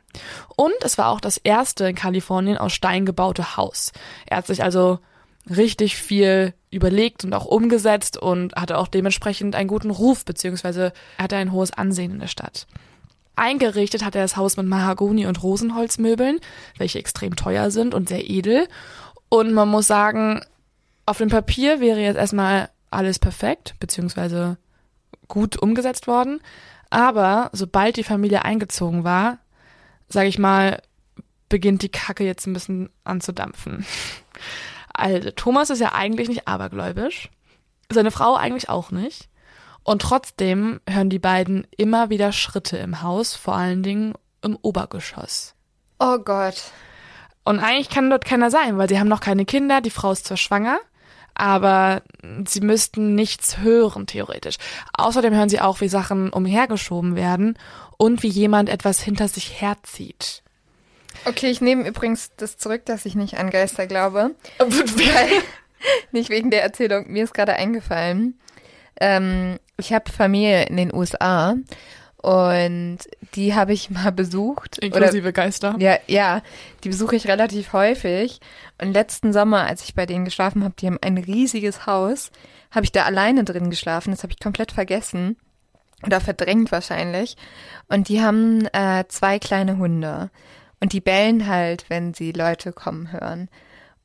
[0.57, 3.93] und es war auch das erste in Kalifornien aus Stein gebaute Haus.
[4.27, 4.99] Er hat sich also
[5.49, 11.37] richtig viel überlegt und auch umgesetzt und hatte auch dementsprechend einen guten Ruf, beziehungsweise hatte
[11.37, 12.67] ein hohes Ansehen in der Stadt.
[13.41, 16.41] Eingerichtet hat er das Haus mit Mahagoni- und Rosenholzmöbeln,
[16.77, 18.69] welche extrem teuer sind und sehr edel.
[19.31, 20.43] Und man muss sagen,
[21.07, 24.59] auf dem Papier wäre jetzt erstmal alles perfekt, beziehungsweise
[25.27, 26.41] gut umgesetzt worden.
[26.91, 29.39] Aber sobald die Familie eingezogen war,
[30.11, 30.83] sage ich mal,
[31.49, 33.87] beginnt die Kacke jetzt ein bisschen anzudampfen.
[34.93, 37.31] Also, Thomas ist ja eigentlich nicht abergläubisch.
[37.91, 39.30] Seine Frau eigentlich auch nicht.
[39.91, 45.57] Und trotzdem hören die beiden immer wieder Schritte im Haus, vor allen Dingen im Obergeschoss.
[45.99, 46.63] Oh Gott.
[47.43, 50.27] Und eigentlich kann dort keiner sein, weil sie haben noch keine Kinder, die Frau ist
[50.27, 50.79] zwar schwanger,
[51.35, 52.03] aber
[52.47, 54.59] sie müssten nichts hören, theoretisch.
[54.97, 57.59] Außerdem hören sie auch, wie Sachen umhergeschoben werden
[57.97, 60.45] und wie jemand etwas hinter sich herzieht.
[61.25, 64.37] Okay, ich nehme übrigens das zurück, dass ich nicht an Geister glaube.
[66.13, 67.11] Nicht wegen der Erzählung.
[67.11, 68.39] Mir ist gerade eingefallen.
[69.01, 71.55] Ähm, ich habe Familie in den USA
[72.23, 72.99] und
[73.35, 74.79] die habe ich mal besucht.
[74.79, 75.75] Inklusive Geister.
[75.79, 76.43] Ja, ja,
[76.85, 78.41] die besuche ich relativ häufig.
[78.81, 82.31] Und letzten Sommer, als ich bei denen geschlafen habe, die haben ein riesiges Haus,
[82.71, 84.11] habe ich da alleine drin geschlafen.
[84.11, 85.37] Das habe ich komplett vergessen.
[86.05, 87.37] Oder verdrängt wahrscheinlich.
[87.89, 90.31] Und die haben äh, zwei kleine Hunde.
[90.81, 93.49] Und die bellen halt, wenn sie Leute kommen hören.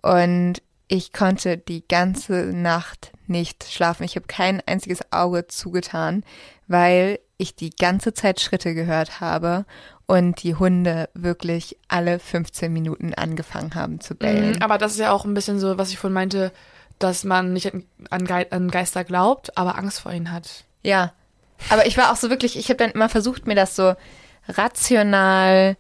[0.02, 4.04] Und ich konnte die ganze Nacht nicht schlafen.
[4.04, 6.24] Ich habe kein einziges Auge zugetan,
[6.68, 9.66] weil ich die ganze Zeit Schritte gehört habe
[10.06, 14.52] und die Hunde wirklich alle 15 Minuten angefangen haben zu bellen.
[14.52, 16.52] Mhm, aber das ist ja auch ein bisschen so, was ich vorhin meinte,
[17.00, 20.64] dass man nicht an, an, Ge an Geister glaubt, aber Angst vor ihnen hat.
[20.84, 21.14] Ja.
[21.70, 23.96] Aber ich war auch so wirklich, ich habe dann immer versucht, mir das so
[24.48, 25.78] rational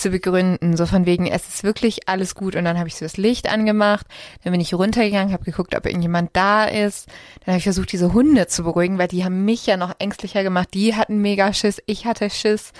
[0.00, 3.04] zu begründen, so von wegen, es ist wirklich alles gut und dann habe ich so
[3.04, 4.06] das Licht angemacht,
[4.44, 7.08] dann bin ich runtergegangen, habe geguckt, ob irgendjemand da ist,
[7.44, 10.42] dann habe ich versucht, diese Hunde zu beruhigen, weil die haben mich ja noch ängstlicher
[10.42, 12.72] gemacht, die hatten mega Schiss, ich hatte Schiss.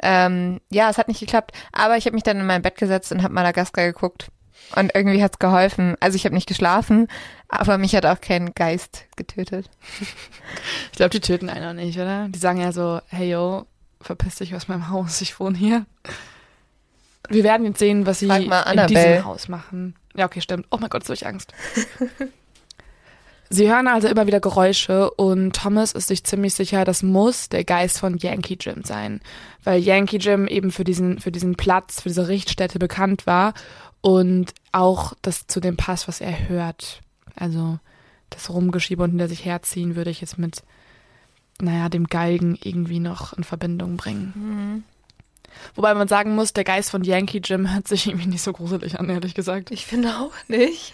[0.00, 3.10] Ähm, ja, es hat nicht geklappt, aber ich habe mich dann in mein Bett gesetzt
[3.10, 4.30] und habe Madagaskar geguckt
[4.76, 5.96] und irgendwie hat's geholfen.
[6.00, 7.08] Also ich habe nicht geschlafen,
[7.48, 9.70] aber mich hat auch kein Geist getötet.
[10.92, 12.28] Ich glaube, die töten einen auch nicht, oder?
[12.28, 13.66] Die sagen ja so, hey yo,
[14.00, 15.86] verpiss dich aus meinem Haus, ich wohne hier.
[17.28, 19.94] Wir werden jetzt sehen, was sie in diesem Haus machen.
[20.14, 20.66] Ja, okay, stimmt.
[20.70, 21.52] Oh mein Gott, so ich Angst.
[23.50, 27.64] sie hören also immer wieder Geräusche und Thomas ist sich ziemlich sicher, das muss der
[27.64, 29.20] Geist von Yankee Jim sein.
[29.62, 33.54] Weil Yankee Jim eben für diesen, für diesen Platz, für diese Richtstätte bekannt war
[34.00, 37.00] und auch das zu dem passt, was er hört.
[37.36, 37.78] Also
[38.30, 40.62] das Rumgeschiebe und hinter sich herziehen würde ich jetzt mit,
[41.60, 44.84] naja, dem Galgen irgendwie noch in Verbindung bringen.
[45.74, 48.98] Wobei man sagen muss, der Geist von Yankee Jim hört sich irgendwie nicht so gruselig
[48.98, 49.70] an, ehrlich gesagt.
[49.70, 50.92] Ich finde auch nicht.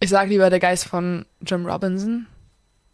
[0.00, 2.26] Ich sage lieber der Geist von Jim Robinson.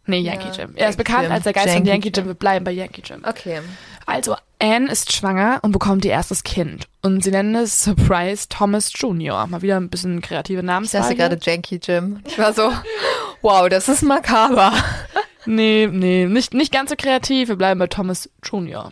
[0.05, 0.71] Nee, Yankee Ja, Jim.
[0.75, 1.31] Er ist Yankee bekannt Jim.
[1.31, 2.15] als der Geist von Yankee Yankee Jim.
[2.15, 2.27] Jim.
[2.27, 3.23] Wir bleiben bei Yankee Jim.
[3.25, 3.61] Okay.
[4.05, 6.87] Also, Anne ist schwanger und bekommt ihr erstes Kind.
[7.01, 9.47] Und sie nennen es Surprise Thomas Jr.
[9.47, 11.01] Mal wieder ein bisschen kreative Ich Namenswahl.
[11.01, 12.19] dachte gerade Janky Jim.
[12.25, 12.71] Ich war so,
[13.41, 14.73] wow, das ist makaber.
[15.45, 17.47] Nee, nee, nicht, nicht ganz so kreativ.
[17.49, 18.91] Wir bleiben bei Thomas Jr.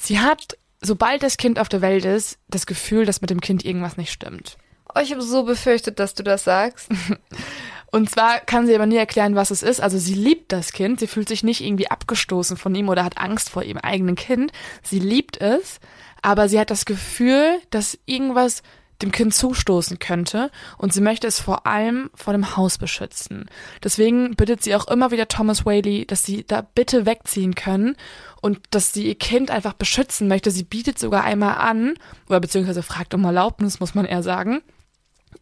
[0.00, 3.64] Sie hat, sobald das Kind auf der Welt ist, das Gefühl, dass mit dem Kind
[3.64, 4.56] irgendwas nicht stimmt.
[4.94, 6.88] Oh, ich habe so befürchtet, dass du das sagst.
[7.92, 9.80] Und zwar kann sie aber nie erklären, was es ist.
[9.80, 11.00] Also sie liebt das Kind.
[11.00, 14.52] Sie fühlt sich nicht irgendwie abgestoßen von ihm oder hat Angst vor ihrem eigenen Kind.
[14.82, 15.80] Sie liebt es,
[16.20, 18.62] aber sie hat das Gefühl, dass irgendwas
[19.02, 23.46] dem Kind zustoßen könnte und sie möchte es vor allem vor dem Haus beschützen.
[23.82, 27.96] Deswegen bittet sie auch immer wieder Thomas Whaley, dass sie da bitte wegziehen können
[28.40, 30.50] und dass sie ihr Kind einfach beschützen möchte.
[30.50, 31.94] Sie bietet sogar einmal an,
[32.28, 34.62] oder beziehungsweise fragt um Erlaubnis, muss man eher sagen,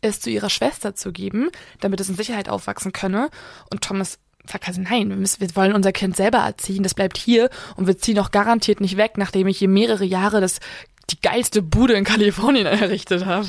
[0.01, 3.31] es zu ihrer Schwester zu geben, damit es in Sicherheit aufwachsen könne.
[3.71, 7.17] Und Thomas sagt also, nein, wir, müssen, wir wollen unser Kind selber erziehen, das bleibt
[7.17, 10.61] hier und wir ziehen auch garantiert nicht weg, nachdem ich hier mehrere Jahre das,
[11.11, 13.49] die geilste Bude in Kalifornien errichtet habe.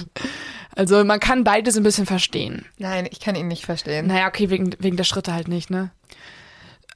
[0.75, 2.65] Also man kann beides ein bisschen verstehen.
[2.77, 4.07] Nein, ich kann ihn nicht verstehen.
[4.07, 5.91] Naja, okay, wegen, wegen der Schritte halt nicht, ne?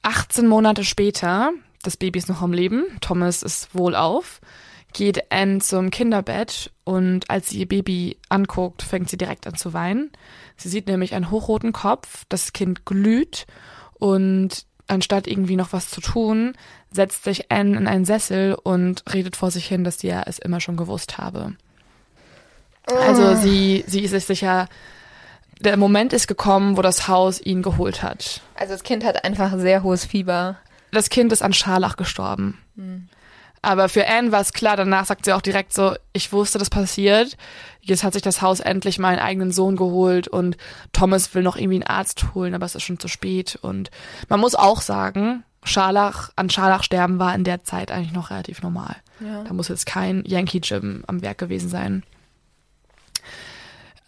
[0.02, 4.40] 18 Monate später, das Baby ist noch am Leben, Thomas ist wohlauf,
[4.92, 9.72] geht Anne zum Kinderbett und als sie ihr Baby anguckt, fängt sie direkt an zu
[9.72, 10.10] weinen.
[10.56, 13.46] Sie sieht nämlich einen hochroten Kopf, das Kind glüht
[13.94, 16.54] und anstatt irgendwie noch was zu tun,
[16.92, 20.38] setzt sich Anne in einen Sessel und redet vor sich hin, dass sie ja es
[20.38, 21.54] immer schon gewusst habe.
[22.86, 24.68] Also sie, sie ist sich sicher,
[25.60, 28.40] der Moment ist gekommen, wo das Haus ihn geholt hat.
[28.54, 30.56] Also das Kind hat einfach sehr hohes Fieber.
[30.90, 32.58] Das Kind ist an Scharlach gestorben.
[33.62, 36.70] Aber für Anne war es klar, danach sagt sie auch direkt so, ich wusste, das
[36.70, 37.36] passiert.
[37.82, 40.56] Jetzt hat sich das Haus endlich meinen eigenen Sohn geholt und
[40.92, 43.58] Thomas will noch irgendwie einen Arzt holen, aber es ist schon zu spät.
[43.60, 43.90] Und
[44.28, 48.62] man muss auch sagen, Scharlach, an Scharlach sterben war in der Zeit eigentlich noch relativ
[48.62, 48.96] normal.
[49.20, 49.44] Ja.
[49.44, 52.02] Da muss jetzt kein Yankee Jim am Werk gewesen sein.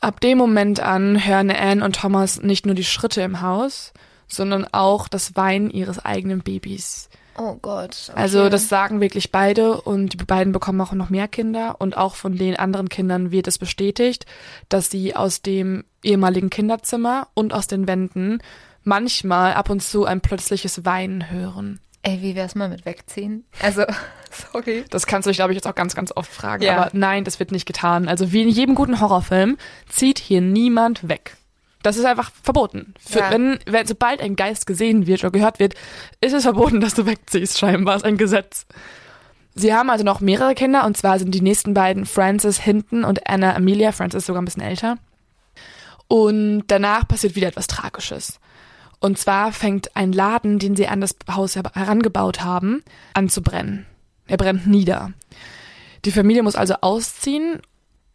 [0.00, 3.92] Ab dem Moment an hören Anne und Thomas nicht nur die Schritte im Haus,
[4.26, 7.08] sondern auch das Weinen ihres eigenen Babys.
[7.38, 8.10] Oh Gott.
[8.10, 8.20] Okay.
[8.20, 12.14] Also das sagen wirklich beide und die beiden bekommen auch noch mehr Kinder und auch
[12.14, 14.26] von den anderen Kindern wird es bestätigt,
[14.68, 18.40] dass sie aus dem ehemaligen Kinderzimmer und aus den Wänden
[18.84, 21.80] manchmal ab und zu ein plötzliches Weinen hören.
[22.02, 23.44] Ey, wie wär's mal mit wegziehen?
[23.60, 23.84] Also,
[24.52, 24.84] sorry.
[24.90, 26.64] Das kannst du dich, glaube ich, jetzt auch ganz, ganz oft fragen.
[26.64, 26.76] Ja.
[26.76, 28.08] Aber nein, das wird nicht getan.
[28.08, 29.56] Also wie in jedem guten Horrorfilm
[29.88, 31.36] zieht hier niemand weg.
[31.84, 32.94] Das ist einfach verboten.
[33.04, 33.30] Für, Ja.
[33.30, 35.74] wenn, wenn, sobald ein Geist gesehen wird oder gehört wird,
[36.20, 37.96] ist es verboten, dass du wegziehst, scheinbar.
[37.96, 38.66] Ist ein Gesetz.
[39.54, 43.28] Sie haben also noch mehrere Kinder, und zwar sind die nächsten beiden Frances Hinton und
[43.28, 43.92] Anna Amelia.
[43.92, 44.96] Frances ist sogar ein bisschen älter.
[46.08, 48.38] Und danach passiert wieder etwas Tragisches.
[49.02, 52.84] Und zwar fängt ein Laden, den sie an das Haus her- herangebaut haben,
[53.14, 53.84] an zu brennen.
[54.28, 55.12] Er brennt nieder.
[56.04, 57.60] Die Familie muss also ausziehen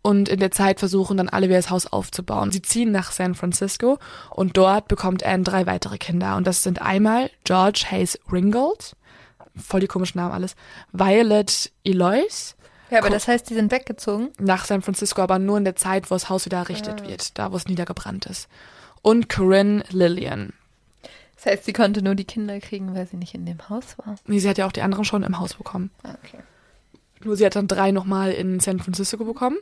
[0.02, 2.52] und in der Zeit versuchen dann alle wieder das Haus aufzubauen.
[2.52, 6.38] Sie ziehen nach San Francisco und dort bekommt Anne drei weitere Kinder.
[6.38, 8.96] Und das sind einmal George Hayes Ringgold,
[9.58, 10.56] voll die komischen Namen alles,
[10.94, 12.54] Violet Eloise,
[12.90, 14.30] Ja, aber das heißt, die sind weggezogen?
[14.40, 17.52] nach San Francisco, aber nur in der Zeit, wo das Haus wieder errichtet wird, da
[17.52, 18.48] wo es niedergebrannt ist.
[19.02, 20.54] Und Corinne Lillian.
[21.38, 24.16] Das heißt, sie konnte nur die Kinder kriegen, weil sie nicht in dem Haus war.
[24.26, 25.92] Nee, sie hat ja auch die anderen schon im Haus bekommen.
[26.04, 26.40] Ah, Okay.
[27.24, 29.58] Nur sie hat dann drei nochmal in San Francisco bekommen.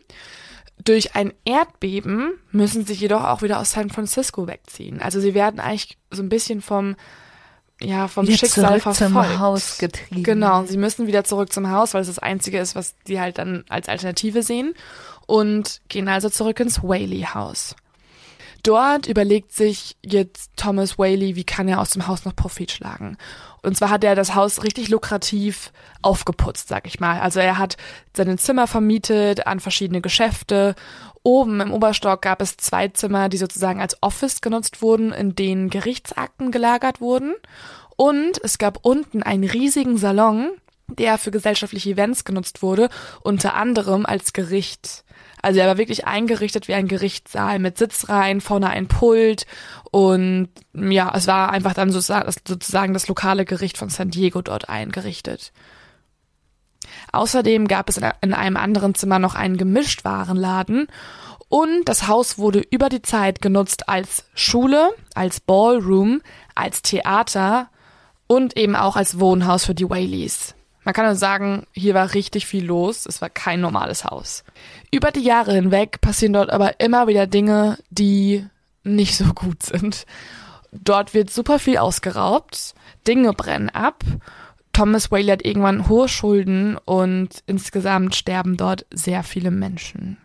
[0.83, 5.01] Durch ein Erdbeben müssen sie jedoch auch wieder aus San Francisco wegziehen.
[5.01, 6.97] Also sie werden eigentlich so ein bisschen vom,
[7.79, 9.29] ja, vom Wieder Schicksal zurück verfolgt.
[9.29, 10.23] zum Haus getrieben.
[10.23, 13.37] Genau, sie müssen wieder zurück zum Haus, weil es das Einzige ist, was die halt
[13.37, 14.73] dann als Alternative sehen.
[15.25, 17.75] Und gehen also zurück ins Whaley-Haus.
[18.65, 23.15] Dort überlegt sich jetzt Thomas Whaley, wie kann er aus dem Haus noch Profit schlagen.
[23.61, 27.19] Und zwar hat er das Haus richtig lukrativ aufgeputzt, sag ich mal.
[27.19, 27.77] Also er hat
[28.17, 30.73] seine Zimmer vermietet an verschiedene Geschäfte.
[31.21, 35.69] Oben im Oberstock gab es zwei Zimmer, die sozusagen als Office genutzt wurden, in denen
[35.69, 37.35] Gerichtsakten gelagert wurden.
[37.97, 40.49] Und es gab unten einen riesigen Salon,
[40.87, 42.89] der für gesellschaftliche Events genutzt wurde,
[43.21, 45.04] unter anderem als Gericht.
[45.45, 49.45] Also er war wirklich eingerichtet wie ein Gerichtssaal mit Sitzreihen, vorne ein Pult
[49.91, 55.53] und ja, es war einfach dann sozusagen das lokale Gericht von San Diego dort eingerichtet.
[57.11, 60.87] Außerdem gab es in in einem anderen Zimmer noch einen Gemischtwarenladen
[61.47, 66.23] und das Haus wurde über die Zeit genutzt als Schule, als Ballroom,
[66.55, 67.69] als Theater
[68.25, 70.55] und eben auch als Wohnhaus für die Whaleys.
[70.85, 73.05] Man kann also sagen, hier war richtig viel los.
[73.05, 74.43] Es war kein normales Haus.
[74.91, 78.45] Über die Jahre hinweg passieren dort aber immer wieder Dinge, die
[78.83, 80.05] nicht so gut sind.
[80.71, 82.75] dort wird super viel ausgeraubt,
[83.07, 84.03] Dinge brennen ab.
[84.73, 90.17] Thomas Whaley hat irgendwann hohe Schulden und insgesamt sterben dort sehr viele Menschen.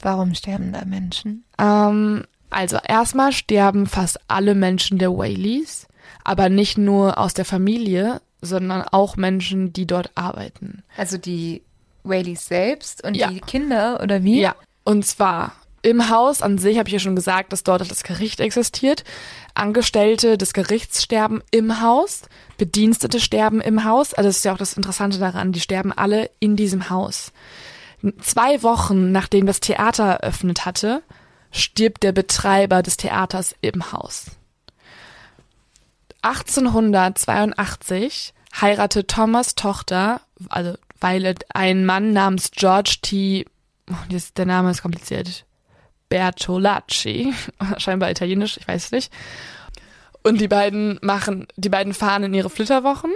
[0.00, 1.44] Warum sterben da Menschen?
[1.58, 5.86] Ähm, also erstmal sterben fast alle Menschen der Whaleys,
[6.24, 10.82] aber nicht nur aus der Familie, sondern auch Menschen, die dort arbeiten.
[10.96, 11.62] Also die
[12.04, 13.28] Whaleys selbst und Ja.
[13.28, 14.40] die Kinder oder wie?
[14.40, 18.02] Ja, und zwar im Haus an sich habe ich ja schon gesagt, dass dort das
[18.02, 19.04] Gericht existiert.
[19.54, 22.22] Angestellte des Gerichts sterben im Haus,
[22.58, 24.12] Bedienstete sterben im Haus.
[24.12, 27.32] Also das ist ja auch das Interessante daran, die sterben alle in diesem Haus.
[28.22, 31.02] Zwei Wochen nachdem das Theater eröffnet hatte,
[31.50, 34.26] stirbt der Betreiber des Theaters im Haus.
[36.22, 43.46] 1882 heiratet Thomas Tochter, also Violet, einen Mann namens George T.
[43.90, 43.94] oh,
[44.36, 45.46] Der Name ist kompliziert.
[46.08, 47.32] Bertolacci,
[47.78, 49.12] scheinbar italienisch, ich weiß nicht.
[50.22, 53.12] Und die beiden machen, die beiden fahren in ihre Flitterwochen.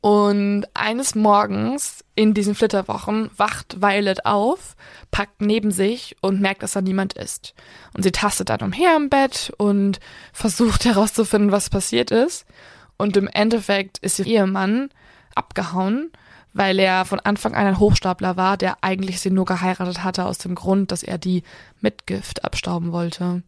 [0.00, 4.76] Und eines Morgens in diesen Flitterwochen wacht Violet auf,
[5.10, 7.54] packt neben sich und merkt, dass da niemand ist.
[7.94, 10.00] Und sie tastet dann umher im Bett und
[10.32, 12.46] versucht herauszufinden, was passiert ist.
[12.96, 14.90] Und im Endeffekt ist ihr Ehemann
[15.34, 16.10] abgehauen,
[16.52, 20.38] weil er von Anfang an ein Hochstapler war, der eigentlich sie nur geheiratet hatte aus
[20.38, 21.44] dem Grund, dass er die
[21.80, 23.42] Mitgift abstauben wollte.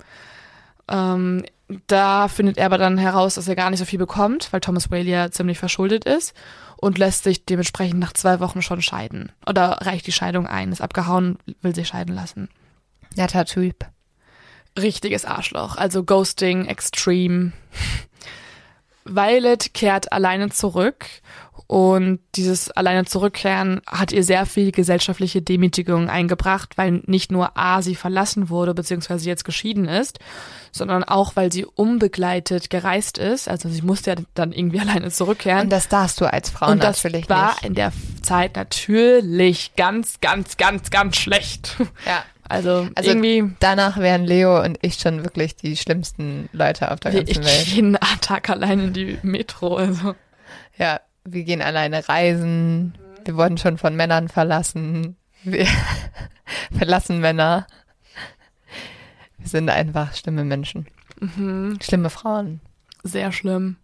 [0.89, 1.45] Ähm,
[1.87, 4.91] da findet er aber dann heraus, dass er gar nicht so viel bekommt, weil Thomas
[4.91, 6.35] Whaley ja ziemlich verschuldet ist
[6.77, 9.33] und lässt sich dementsprechend nach zwei Wochen schon scheiden.
[9.47, 12.49] Oder reicht die Scheidung ein, ist abgehauen, will sich scheiden lassen.
[13.17, 13.87] Netter Typ.
[14.79, 17.53] Richtiges Arschloch, also Ghosting extreme.
[19.05, 21.07] Violet kehrt alleine zurück
[21.71, 27.81] und dieses alleine zurückkehren hat ihr sehr viel gesellschaftliche Demütigung eingebracht, weil nicht nur A,
[27.81, 30.19] sie verlassen wurde, beziehungsweise jetzt geschieden ist,
[30.73, 33.47] sondern auch, weil sie unbegleitet gereist ist.
[33.49, 35.63] Also sie musste ja dann irgendwie alleine zurückkehren.
[35.63, 37.65] Und das darfst du als Frau Und das natürlich war nicht.
[37.67, 41.77] in der Zeit natürlich ganz, ganz, ganz, ganz schlecht.
[42.05, 42.25] Ja.
[42.49, 47.15] Also, Also irgendwie, danach wären Leo und ich schon wirklich die schlimmsten Leute auf der
[47.15, 47.65] ich ganzen Welt.
[47.67, 49.77] gehe jeden Tag allein in die Metro.
[49.77, 50.17] Also.
[50.77, 52.95] Ja, wir gehen alleine reisen.
[53.25, 55.17] Wir wurden schon von Männern verlassen.
[55.45, 55.67] Wir
[56.77, 57.67] verlassen Männer.
[59.39, 60.87] Wir sind einfach schlimme Menschen.
[61.83, 62.61] Schlimme Frauen.
[63.03, 63.77] Sehr schlimm.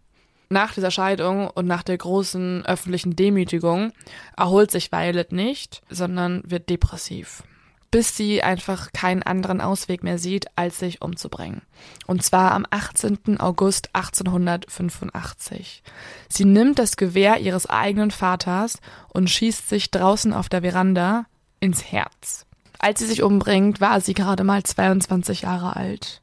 [0.49, 3.91] Nach dieser Scheidung und nach der großen öffentlichen Demütigung
[4.37, 7.43] erholt sich Violet nicht, sondern wird depressiv.
[7.89, 11.61] Bis sie einfach keinen anderen Ausweg mehr sieht, als sich umzubringen.
[12.05, 13.39] Und zwar am 18.
[13.39, 15.83] August 1885.
[16.27, 21.25] Sie nimmt das Gewehr ihres eigenen Vaters und schießt sich draußen auf der Veranda
[21.59, 22.45] ins Herz.
[22.79, 26.21] Als sie sich umbringt, war sie gerade mal 22 Jahre alt.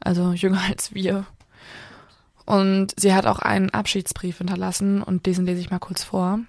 [0.00, 1.26] Also jünger als wir.
[2.44, 6.40] Und sie hat auch einen Abschiedsbrief hinterlassen und diesen lese ich mal kurz vor.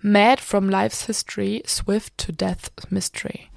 [0.00, 3.48] Mad from life's history, swift to death's mystery.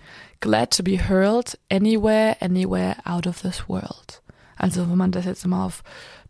[0.41, 4.21] Glad to be hurled anywhere, anywhere out of this world.
[4.58, 5.84] Also, wenn man das jetzt mal auf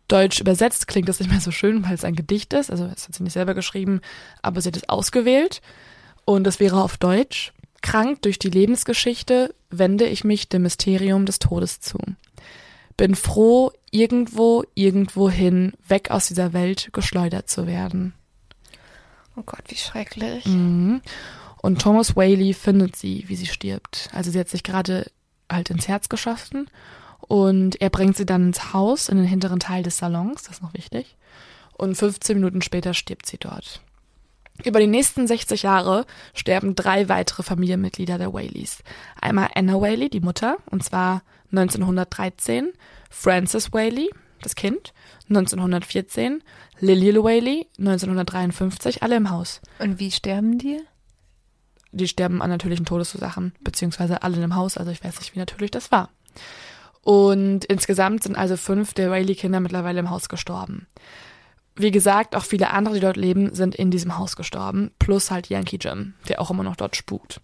[0.08, 2.70] Deutsch übersetzt, klingt das nicht mehr so schön, weil es ein Gedicht ist.
[2.70, 4.00] Also, das hat sie nicht selber geschrieben,
[4.42, 5.60] aber sie hat es ausgewählt.
[6.24, 7.52] Und das wäre auf Deutsch.
[7.82, 11.98] Krank durch die Lebensgeschichte wende ich mich dem Mysterium des Todes zu.
[12.96, 18.14] Bin froh, irgendwo, irgendwohin, weg aus dieser Welt geschleudert zu werden.
[19.36, 20.44] Oh Gott, wie schrecklich.
[20.46, 21.00] Mhm.
[21.62, 24.10] Und Thomas Whaley findet sie, wie sie stirbt.
[24.12, 25.10] Also sie hat sich gerade
[25.50, 26.68] halt ins Herz geschossen
[27.20, 30.62] und er bringt sie dann ins Haus, in den hinteren Teil des Salons, das ist
[30.62, 31.16] noch wichtig.
[31.72, 33.80] Und 15 Minuten später stirbt sie dort.
[34.64, 38.82] Über die nächsten 60 Jahre sterben drei weitere Familienmitglieder der Whaleys.
[39.20, 41.22] Einmal Anna Whaley, die Mutter, und zwar
[41.52, 42.72] 1913,
[43.08, 44.10] Frances Whaley,
[44.42, 44.92] das Kind,
[45.28, 46.42] 1914,
[46.80, 49.60] Lily Whaley, 1953, alle im Haus.
[49.78, 50.80] Und wie sterben die?
[51.92, 55.70] Die sterben an natürlichen Todesursachen, beziehungsweise alle im Haus, also ich weiß nicht, wie natürlich
[55.70, 56.08] das war.
[57.02, 60.86] Und insgesamt sind also fünf der Whaley-Kinder mittlerweile im Haus gestorben.
[61.74, 65.48] Wie gesagt, auch viele andere, die dort leben, sind in diesem Haus gestorben, plus halt
[65.48, 67.40] Yankee Jim, der auch immer noch dort spukt.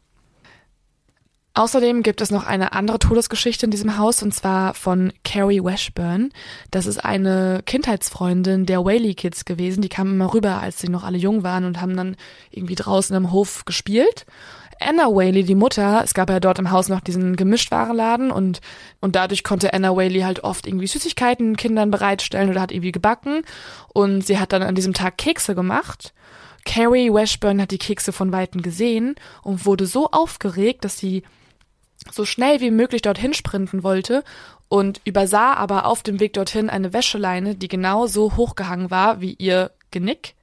[1.58, 6.30] Außerdem gibt es noch eine andere Todesgeschichte in diesem Haus und zwar von Carrie Washburn.
[6.70, 9.82] Das ist eine Kindheitsfreundin der Whaley Kids gewesen.
[9.82, 12.14] Die kamen immer rüber, als sie noch alle jung waren und haben dann
[12.52, 14.24] irgendwie draußen im Hof gespielt.
[14.78, 18.60] Anna Whaley, die Mutter, es gab ja dort im Haus noch diesen Gemischtwarenladen und,
[19.00, 23.42] und dadurch konnte Anna Whaley halt oft irgendwie Süßigkeiten Kindern bereitstellen oder hat irgendwie gebacken
[23.92, 26.14] und sie hat dann an diesem Tag Kekse gemacht.
[26.64, 31.24] Carrie Washburn hat die Kekse von Weitem gesehen und wurde so aufgeregt, dass sie
[32.10, 34.24] so schnell wie möglich dorthin sprinten wollte
[34.68, 39.34] und übersah aber auf dem Weg dorthin eine Wäscheleine, die genau so hochgehangen war wie
[39.34, 40.34] ihr Genick.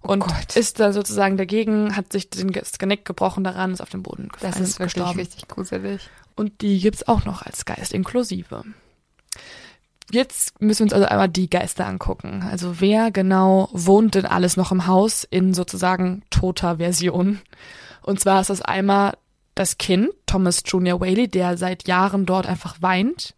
[0.00, 0.54] Und Gott.
[0.56, 4.28] ist dann sozusagen dagegen, hat sich den- das Genick gebrochen daran, ist auf den Boden
[4.28, 4.52] gefallen.
[4.52, 5.18] Das ist wirklich gestorben.
[5.18, 6.08] richtig gruselig.
[6.36, 8.62] Und die gibt's auch noch als Geist inklusive.
[10.10, 12.42] Jetzt müssen wir uns also einmal die Geister angucken.
[12.48, 17.40] Also wer genau wohnt denn alles noch im Haus in sozusagen toter Version?
[18.02, 19.18] Und zwar ist das einmal
[19.58, 23.34] das Kind, Thomas Junior Whaley, der seit Jahren dort einfach weint.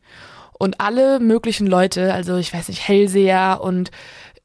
[0.52, 3.90] Und alle möglichen Leute, also ich weiß nicht, Hellseher und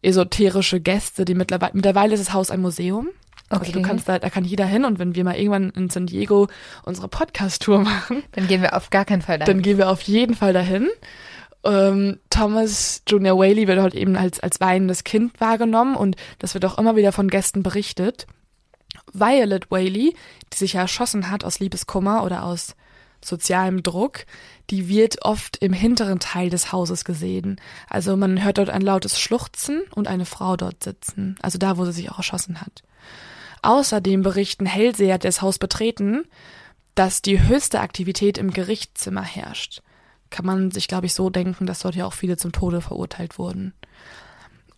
[0.02, 3.10] esoterische Gäste, die mittlerweile, mittlerweile ist das Haus ein Museum.
[3.50, 3.88] Also du Okay.
[3.88, 6.48] kannst da, da kann jeder hin und wenn wir mal irgendwann in San Diego
[6.84, 9.54] unsere Podcast-Tour machen, Dann gehen wir auf gar keinen Fall dahin.
[9.54, 10.88] dann gehen wir auf jeden Fall dahin.
[11.64, 16.66] Ähm, Thomas Junior Whaley wird halt eben als, als weinendes Kind wahrgenommen und das wird
[16.66, 18.28] auch immer wieder von Gästen berichtet.
[19.20, 20.16] Violet Whaley,
[20.54, 22.76] die sich ja erschossen hat aus Liebeskummer oder aus
[23.24, 24.26] sozialem Druck,
[24.70, 27.60] die wird oft im hinteren Teil des Hauses gesehen.
[27.90, 31.36] Also man hört dort ein lautes Schluchzen und eine Frau dort sitzen.
[31.42, 32.84] Also da, wo sie sich auch erschossen hat.
[33.62, 36.26] Außerdem berichten Hellseher, die das Haus betreten,
[36.94, 39.82] dass die höchste Aktivität im Gerichtszimmer herrscht.
[40.30, 43.38] Kann man sich, glaube ich, so denken, dass dort ja auch viele zum Tode verurteilt
[43.38, 43.74] wurden.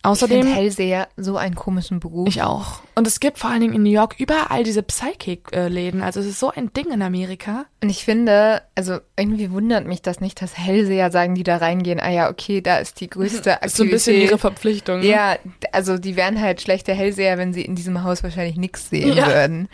[0.00, 2.28] Ich Außerdem, Hellseher so einen komischen Beruf.
[2.28, 2.80] ich auch.
[2.94, 6.02] Und es gibt vor allen Dingen in New York überall diese Psychic-Läden.
[6.02, 7.66] Also es ist so ein Ding in Amerika.
[7.82, 11.98] Und ich finde, also irgendwie wundert mich das nicht, dass Hellseher sagen, die da reingehen,
[12.00, 13.62] ah ja, okay, da ist die größte Aktivität.
[13.66, 15.00] Ist so ein bisschen ihre Verpflichtung.
[15.00, 15.06] ne?
[15.06, 15.36] Ja,
[15.72, 19.26] also die wären halt schlechte Hellseher, wenn sie in diesem Haus wahrscheinlich nichts sehen Ja.
[19.26, 19.68] würden.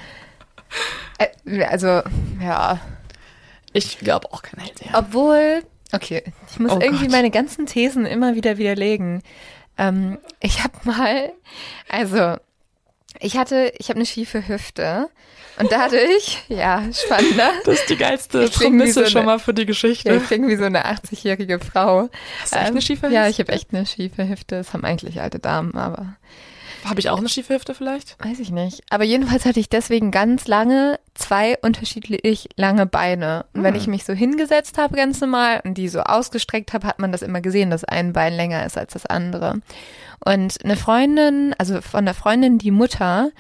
[1.70, 2.00] Also,
[2.42, 2.80] ja.
[3.72, 4.92] Ich glaube auch kein Hellseher.
[4.94, 5.62] Obwohl,
[5.92, 7.12] okay, ich muss Oh irgendwie Gott.
[7.12, 9.22] meine ganzen Thesen immer wieder widerlegen.
[9.78, 11.32] Ähm, ich habe mal,
[11.88, 12.36] also,
[13.20, 15.08] ich hatte, ich habe eine schiefe Hüfte
[15.58, 17.50] und dadurch, ja, spannender.
[17.64, 20.14] Das ist die geilste Prämisse so schon eine- mal für die Ja, Geschichte.
[20.14, 22.08] ich klinge wie so eine 80-jährige Frau.
[22.42, 23.30] Hast du echt eine schiefe Ja, Hüfte?
[23.30, 24.56] ich habe echt eine schiefe Hüfte.
[24.56, 26.16] Das haben eigentlich alte Damen, aber
[26.85, 28.16] Habe ich auch eine schiefe Hüfte vielleicht?
[28.24, 28.82] weiß ich nicht.
[28.91, 33.47] Aber jedenfalls hatte ich deswegen ganz lange zwei unterschiedlich lange Beine.
[33.55, 33.80] Und wenn Hm.
[33.80, 37.22] ich mich so hingesetzt habe ganz normal und die so ausgestreckt habe, hat man das
[37.22, 39.61] immer gesehen, dass ein Bein länger ist als das andere.
[40.24, 43.30] Und eine Freundin, also von der Freundin, die Mutter,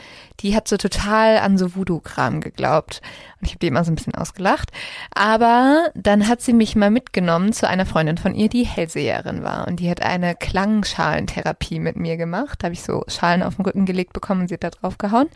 [0.40, 3.00] die hat so total an so Voodoo-Kram geglaubt.
[3.40, 4.70] Und ich habe die immer so ein bisschen ausgelacht.
[5.14, 9.66] Aber dann hat sie mich mal mitgenommen zu einer Freundin von ihr, die Hellseherin war.
[9.66, 12.58] Und die hat eine Klangschalentherapie mit mir gemacht.
[12.60, 14.98] Da habe ich so Schalen auf den Rücken gelegt bekommen und sie hat da drauf
[14.98, 15.28] gehauen.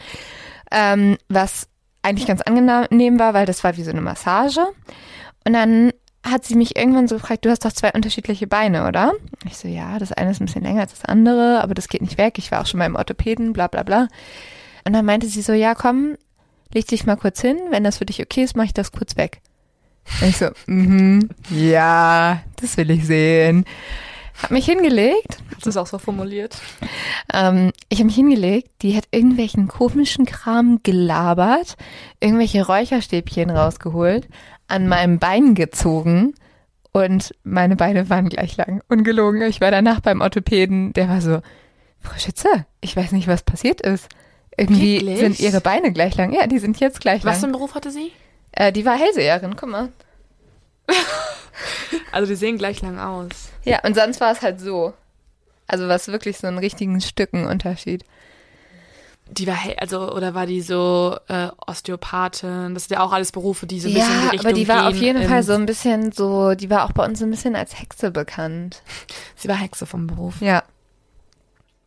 [0.70, 1.68] Ähm, was
[2.02, 4.66] eigentlich ganz angenehm war, weil das war wie so eine Massage.
[5.46, 5.92] Und dann
[6.22, 9.12] hat sie mich irgendwann so gefragt, du hast doch zwei unterschiedliche Beine, oder?
[9.46, 12.02] Ich so, ja, das eine ist ein bisschen länger als das andere, aber das geht
[12.02, 12.38] nicht weg.
[12.38, 14.08] Ich war auch schon beim Orthopäden, bla bla bla.
[14.84, 16.16] Und dann meinte sie so, ja, komm,
[16.72, 17.58] leg dich mal kurz hin.
[17.70, 19.40] Wenn das für dich okay ist, mache ich das kurz weg.
[20.20, 23.64] Und ich so, mhm, ja, das will ich sehen.
[24.42, 25.38] Hab mich hingelegt.
[25.54, 26.56] Hast du es auch so formuliert?
[27.34, 31.76] Ähm, ich habe mich hingelegt, die hat irgendwelchen komischen Kram gelabert,
[32.20, 34.28] irgendwelche Räucherstäbchen rausgeholt,
[34.68, 36.34] an meinem Bein gezogen
[36.92, 38.82] und meine Beine waren gleich lang.
[38.88, 39.42] Ungelogen.
[39.42, 41.40] Ich war danach beim Orthopäden, der war so,
[42.00, 44.08] Frau Schütze, ich weiß nicht, was passiert ist.
[44.56, 45.18] Irgendwie Wirklich?
[45.18, 46.32] sind ihre Beine gleich lang.
[46.32, 47.44] Ja, die sind jetzt gleich Was für lang.
[47.44, 48.12] einen Beruf hatte sie?
[48.52, 49.88] Äh, die war Hellseherin, guck mal.
[52.12, 53.50] Also die sehen gleich lang aus.
[53.64, 54.94] Ja, und sonst war es halt so.
[55.66, 58.04] Also was wirklich so einen richtigen Stückenunterschied.
[59.30, 62.74] Die war, also, oder war die so äh, Osteopathin?
[62.74, 64.52] Das sind ja auch alles Berufe, die so ein bisschen in die Ja, Richtung aber
[64.54, 67.18] die war auf jeden ähm, Fall so ein bisschen so, die war auch bei uns
[67.18, 68.82] so ein bisschen als Hexe bekannt.
[69.36, 70.40] Sie war Hexe vom Beruf.
[70.40, 70.62] Ja.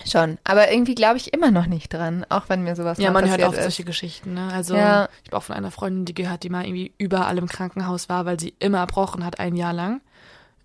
[0.06, 0.38] Schon.
[0.44, 3.44] Aber irgendwie glaube ich immer noch nicht dran, auch wenn mir sowas Ja, man hört
[3.44, 3.64] oft ist.
[3.64, 4.50] solche Geschichten, ne?
[4.54, 5.10] Also, Ja.
[5.24, 8.26] ich habe auch von einer Freundin, die gehört, die mal irgendwie überall im Krankenhaus war,
[8.26, 10.02] weil sie immer erbrochen hat, ein Jahr lang.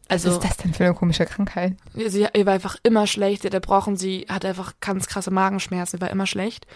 [0.09, 1.75] Also, Was ist das denn für eine komische Krankheit?
[1.95, 5.99] sie ihr war einfach immer schlecht, sie hat erbrochen, sie hatte einfach ganz krasse Magenschmerzen,
[5.99, 6.67] sie war immer schlecht.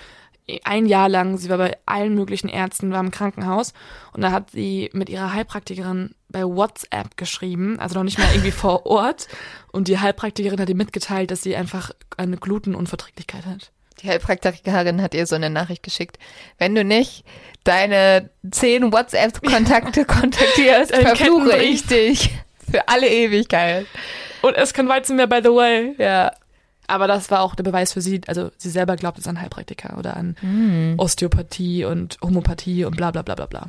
[0.65, 3.73] Ein Jahr lang, sie war bei allen möglichen Ärzten, war im Krankenhaus
[4.13, 8.51] und da hat sie mit ihrer Heilpraktikerin bei WhatsApp geschrieben, also noch nicht mal irgendwie
[8.51, 9.29] vor Ort
[9.71, 13.71] und die Heilpraktikerin hat ihr mitgeteilt, dass sie einfach eine Glutenunverträglichkeit hat.
[14.03, 16.19] Die Heilpraktikerin hat ihr so eine Nachricht geschickt.
[16.59, 17.25] Wenn du nicht
[17.63, 22.31] deine zehn WhatsApp-Kontakte kontaktierst, verfluche ich dich
[22.71, 23.87] für alle Ewigkeit.
[24.43, 25.95] Und es kann Weizen mehr, by the way.
[25.99, 26.33] Ja.
[26.87, 29.97] Aber das war auch der Beweis für sie, also sie selber glaubt jetzt an Heilpraktiker
[29.97, 30.95] oder an Hm.
[30.99, 33.67] Osteopathie und Homopathie und bla bla bla bla bla.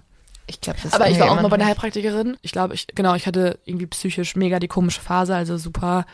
[0.47, 2.35] Ich glaube, das Aber ich war auch mal bei einer Heilpraktikerin.
[2.41, 6.05] Ich glaube, ich, genau, ich hatte irgendwie psychisch mega die komische Phase, also super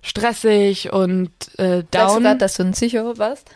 [0.00, 2.22] stressig und äh, Sagst du down.
[2.22, 3.50] grad, dass du ein Psycho warst?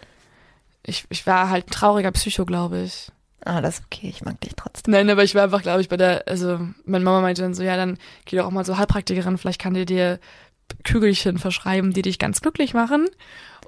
[0.82, 3.08] ich, ich war halt ein trauriger Psycho, glaube ich.
[3.44, 4.92] Ah, das ist okay, ich mag dich trotzdem.
[4.92, 7.62] Nein, aber ich war einfach, glaube ich, bei der, also meine Mama meinte dann so,
[7.62, 10.18] ja, dann geh doch auch mal zur Heilpraktikerin, vielleicht kann die dir
[10.84, 13.08] Kügelchen verschreiben, die dich ganz glücklich machen.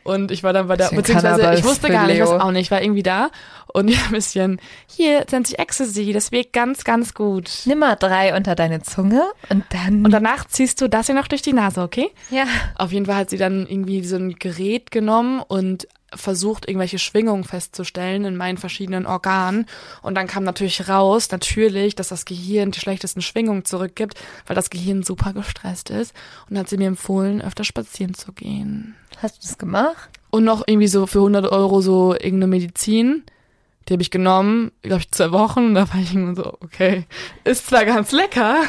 [0.03, 2.63] Und ich war dann bei der, beziehungsweise Cannabis ich wusste gar nicht, was auch nicht,
[2.63, 3.31] ich war irgendwie da
[3.73, 7.51] und ja, ein bisschen, hier, nennt sich Ecstasy, das wirkt ganz, ganz gut.
[7.67, 10.05] Nimm mal drei unter deine Zunge und dann.
[10.05, 12.11] Und danach ziehst du das hier noch durch die Nase, okay?
[12.31, 12.45] ja.
[12.77, 17.45] Auf jeden Fall hat sie dann irgendwie so ein Gerät genommen und versucht, irgendwelche Schwingungen
[17.45, 19.67] festzustellen in meinen verschiedenen Organen.
[20.03, 24.71] Und dann kam natürlich raus, natürlich, dass das Gehirn die schlechtesten Schwingungen zurückgibt, weil das
[24.71, 26.15] Gehirn super gestresst ist.
[26.49, 28.97] Und hat sie mir empfohlen, öfter spazieren zu gehen.
[29.23, 30.11] Hast du das gemacht?
[30.31, 33.25] Und noch irgendwie so für 100 Euro so irgendeine Medizin.
[33.91, 35.75] Die habe ich genommen, glaube ich, zwei Wochen.
[35.75, 37.07] Da war ich immer so, okay,
[37.43, 38.63] ist zwar ganz lecker,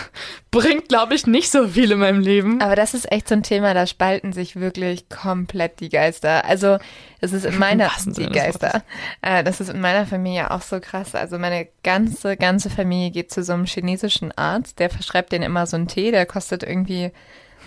[0.49, 2.59] bringt, glaube ich, nicht so viel in meinem Leben.
[2.59, 6.43] Aber das ist echt so ein Thema, da spalten sich wirklich komplett die Geister.
[6.45, 6.79] Also,
[7.19, 8.83] das ist in meiner, die Geister.
[9.21, 11.13] Äh, das ist in meiner Familie auch so krass.
[11.13, 15.67] Also, meine ganze, ganze Familie geht zu so einem chinesischen Arzt, der verschreibt denen immer
[15.67, 17.11] so einen Tee, der kostet irgendwie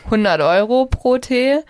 [0.06, 1.60] 100 Euro pro Tee.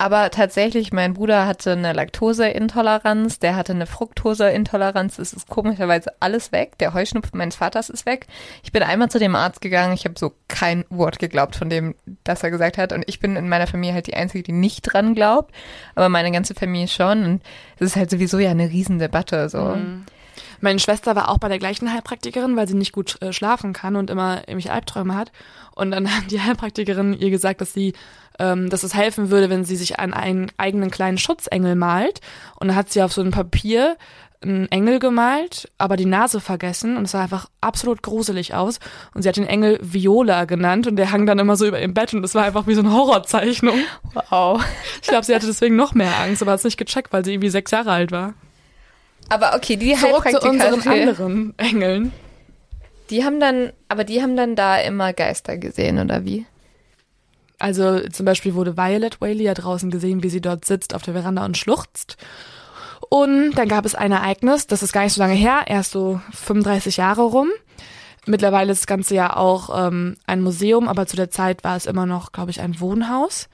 [0.00, 5.18] Aber tatsächlich, mein Bruder hatte eine Laktoseintoleranz, der hatte eine Fructoseintoleranz.
[5.18, 6.78] Es ist komischerweise alles weg.
[6.78, 8.28] Der Heuschnupfen meines Vaters ist weg.
[8.62, 9.94] Ich bin einmal zu dem Arzt gegangen.
[9.94, 12.92] Ich habe so kein Wort geglaubt von dem, das er gesagt hat.
[12.92, 15.52] Und ich bin in meiner Familie halt die Einzige, die nicht dran glaubt.
[15.96, 17.24] Aber meine ganze Familie schon.
[17.24, 17.42] Und
[17.80, 19.48] es ist halt sowieso ja eine Riesendebatte.
[19.48, 19.76] So.
[20.60, 23.96] Meine Schwester war auch bei der gleichen Heilpraktikerin, weil sie nicht gut äh, schlafen kann
[23.96, 25.32] und immer irgendwelche Albträume hat.
[25.74, 27.94] Und dann hat die Heilpraktikerin ihr gesagt, dass sie,
[28.38, 32.20] ähm, dass es helfen würde, wenn sie sich an einen eigenen kleinen Schutzengel malt.
[32.58, 33.96] Und dann hat sie auf so ein Papier
[34.40, 38.78] einen Engel gemalt, aber die Nase vergessen und es sah einfach absolut gruselig aus.
[39.14, 41.92] Und sie hat den Engel Viola genannt und der hang dann immer so über im
[41.94, 43.78] Bett und das war einfach wie so eine Horrorzeichnung.
[44.30, 44.64] Wow.
[45.02, 47.32] Ich glaube, sie hatte deswegen noch mehr Angst, aber hat es nicht gecheckt, weil sie
[47.32, 48.34] irgendwie sechs Jahre alt war.
[49.28, 52.12] Aber okay, die Zurück zu unseren anderen Engeln.
[53.10, 56.46] die haben dann, aber die haben dann da immer Geister gesehen, oder wie?
[57.58, 61.14] Also zum Beispiel wurde Violet Whaley ja draußen gesehen, wie sie dort sitzt auf der
[61.14, 62.16] Veranda und schluchzt.
[63.08, 66.20] Und dann gab es ein Ereignis, das ist gar nicht so lange her, erst so
[66.32, 67.48] 35 Jahre rum.
[68.26, 71.86] Mittlerweile ist das Ganze ja auch ähm, ein Museum, aber zu der Zeit war es
[71.86, 73.48] immer noch, glaube ich, ein Wohnhaus.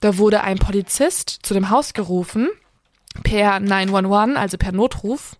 [0.00, 2.48] Da wurde ein Polizist zu dem Haus gerufen,
[3.24, 5.36] per 911, also per Notruf,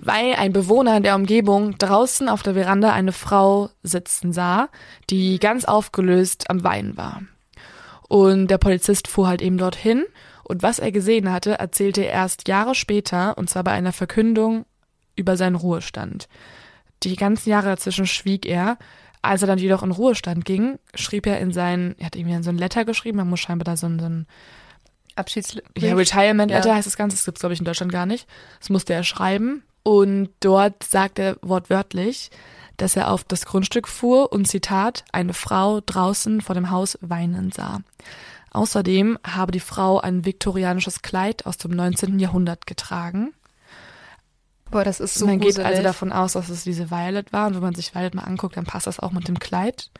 [0.00, 4.68] weil ein Bewohner in der Umgebung draußen auf der Veranda eine Frau sitzen sah,
[5.08, 7.22] die ganz aufgelöst am Weinen war.
[8.10, 10.04] Und der Polizist fuhr halt eben dorthin
[10.42, 14.66] und was er gesehen hatte, erzählte er erst Jahre später, und zwar bei einer Verkündung
[15.14, 16.28] über seinen Ruhestand.
[17.04, 18.78] Die ganzen Jahre dazwischen schwieg er.
[19.22, 22.50] Als er dann jedoch in Ruhestand ging, schrieb er in sein, er hat irgendwie so
[22.50, 24.26] ein Letter geschrieben, man muss scheinbar da so ein, so ein
[25.14, 26.74] Abschieds ja, Retirement Letter Ja.
[26.74, 28.26] heißt das Ganze, das gibt's glaube ich in Deutschland gar nicht.
[28.58, 29.62] Das musste er schreiben.
[29.84, 32.30] Und dort sagt er wortwörtlich,
[32.80, 37.52] dass er auf das Grundstück fuhr und Zitat, eine Frau draußen vor dem Haus weinen
[37.52, 37.80] sah.
[38.52, 42.18] Außerdem habe die Frau ein viktorianisches Kleid aus dem 19.
[42.18, 43.32] Jahrhundert getragen.
[44.70, 45.66] Boah, das ist so man geht gruselig.
[45.66, 47.48] also davon aus, dass es diese Violet war.
[47.48, 49.90] Und wenn man sich Violet mal anguckt, dann passt das auch mit dem Kleid.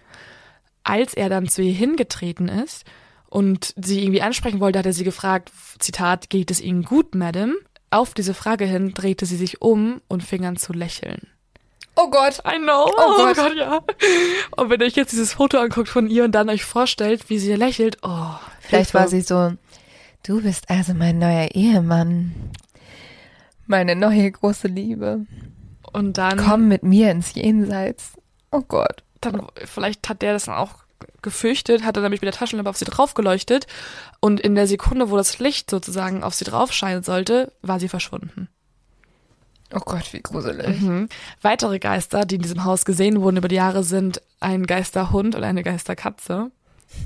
[0.83, 2.85] Als er dann zu ihr hingetreten ist
[3.29, 7.55] und sie irgendwie ansprechen wollte, hat er sie gefragt, Zitat, geht es Ihnen gut, Madam?
[7.91, 11.27] Auf diese Frage hin drehte sie sich um und fing an zu lächeln.
[12.01, 12.41] Oh Gott.
[12.47, 12.87] I know.
[12.97, 13.57] Oh Gott.
[13.57, 13.81] ja.
[14.57, 17.39] Und wenn ihr euch jetzt dieses Foto anguckt von ihr und dann euch vorstellt, wie
[17.39, 18.35] sie lächelt, oh.
[18.61, 18.99] Vielleicht Hilfe.
[18.99, 19.53] war sie so,
[20.23, 22.35] du bist also mein neuer Ehemann.
[23.67, 25.27] Meine neue große Liebe.
[25.93, 28.13] Und dann, Komm mit mir ins Jenseits.
[28.51, 29.03] Oh Gott.
[29.21, 30.85] dann, vielleicht hat der das dann auch
[31.23, 33.67] gefürchtet, hat er nämlich mit der Taschenlampe auf sie drauf geleuchtet
[34.21, 37.89] und in der Sekunde, wo das Licht sozusagen auf sie drauf scheinen sollte, war sie
[37.89, 38.49] verschwunden.
[39.73, 40.81] Oh Gott, wie gruselig.
[40.81, 41.09] Mhm.
[41.43, 45.45] Weitere Geister, die in diesem Haus gesehen wurden über die Jahre, sind ein Geisterhund und
[45.45, 46.51] eine Geisterkatze.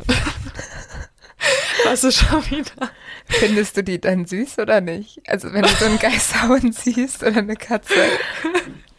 [1.85, 2.91] Was ist schon wieder?
[3.27, 5.21] Findest du die dann süß oder nicht?
[5.29, 7.95] Also wenn du so einen Geisterhund siehst oder eine Katze.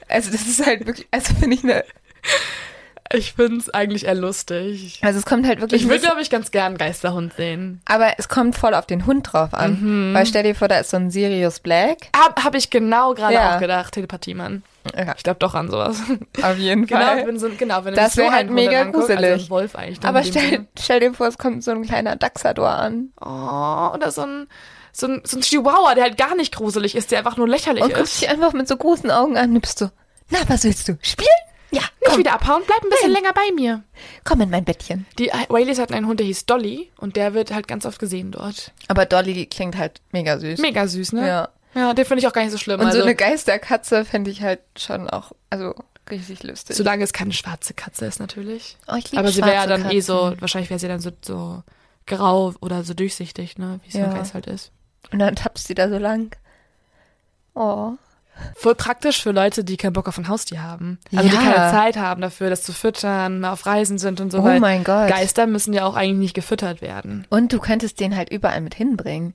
[0.07, 1.83] Also das ist halt wirklich, also finde ich eine,
[3.17, 4.99] Ich find's eigentlich eher lustig.
[5.01, 7.81] also es kommt halt wirklich, Ich würde, glaube ich, ganz gern einen Geisterhund sehen.
[7.85, 10.13] aber es kommt voll auf den Hund drauf an.
[10.13, 12.09] Weil stell dir vor, da ist so ein Sirius Black.
[12.15, 13.55] Hab, hab ich genau gerade Ja.
[13.55, 14.63] auch gedacht, Telepathie, Mann.
[14.95, 15.99] Ja, Ich glaube doch an sowas.
[16.43, 17.25] auf jeden Genau, Fall.
[17.27, 19.31] wenn so, genau, wenn du Das dich so halt mega anguckst, gruselig.
[19.31, 20.03] Also Wolf eigentlich.
[20.05, 23.09] Aber stell, stell dir vor, es kommt so ein kleiner Dachsador an.
[23.19, 24.47] Oh, oder so ein,
[24.91, 27.83] so ein, so ein Chihuahua, der halt gar nicht gruselig ist, der einfach nur lächerlich
[27.83, 28.21] Und guckst ist.
[28.21, 29.89] dich einfach mit so großen Augen an und bist so,
[30.29, 30.97] na, was willst du?
[31.01, 31.27] Spielen?
[31.75, 33.21] Ja, Nicht komm, wieder abhauen, bleib ein bisschen Nein.
[33.23, 33.83] länger bei mir.
[34.23, 35.05] komm in mein Bettchen.
[35.19, 38.31] Die Whaleys hatten einen Hund, der hieß Dolly und der wird halt ganz oft gesehen
[38.31, 38.71] dort.
[38.87, 40.59] Aber Dolly klingt halt mega süß.
[40.59, 41.27] Mega süß, ne?
[41.27, 41.49] Ja.
[41.73, 42.79] Ja, den finde ich auch gar nicht so schlimm.
[42.79, 45.75] Und also, so eine Geisterkatze fände ich halt schon auch, also
[46.09, 46.77] richtig lustig.
[46.77, 48.77] solange es keine schwarze Katze ist, natürlich.
[48.87, 50.41] oh, ich lieb Aber sie wäre ja dann eh so, Katzen.
[50.41, 51.63] wahrscheinlich wäre sie dann so, so
[52.07, 53.81] grau oder so durchsichtig, ne?
[53.83, 54.05] Wie es Ja.
[54.05, 54.71] ein Geist halt ist.
[55.11, 56.33] Und dann tappst sie da so lang.
[57.55, 57.93] Oh.
[58.55, 60.99] Voll praktisch für Leute, die keinen Bock auf ein Haustier haben.
[61.15, 61.41] Also die Ja.
[61.41, 64.39] keine Zeit haben dafür, das zu füttern, mal auf Reisen sind und so.
[64.39, 65.07] Oh weil mein Gott.
[65.07, 67.25] Geister müssen ja auch eigentlich nicht gefüttert werden.
[67.29, 69.33] Und du könntest den halt überall mit hinbringen.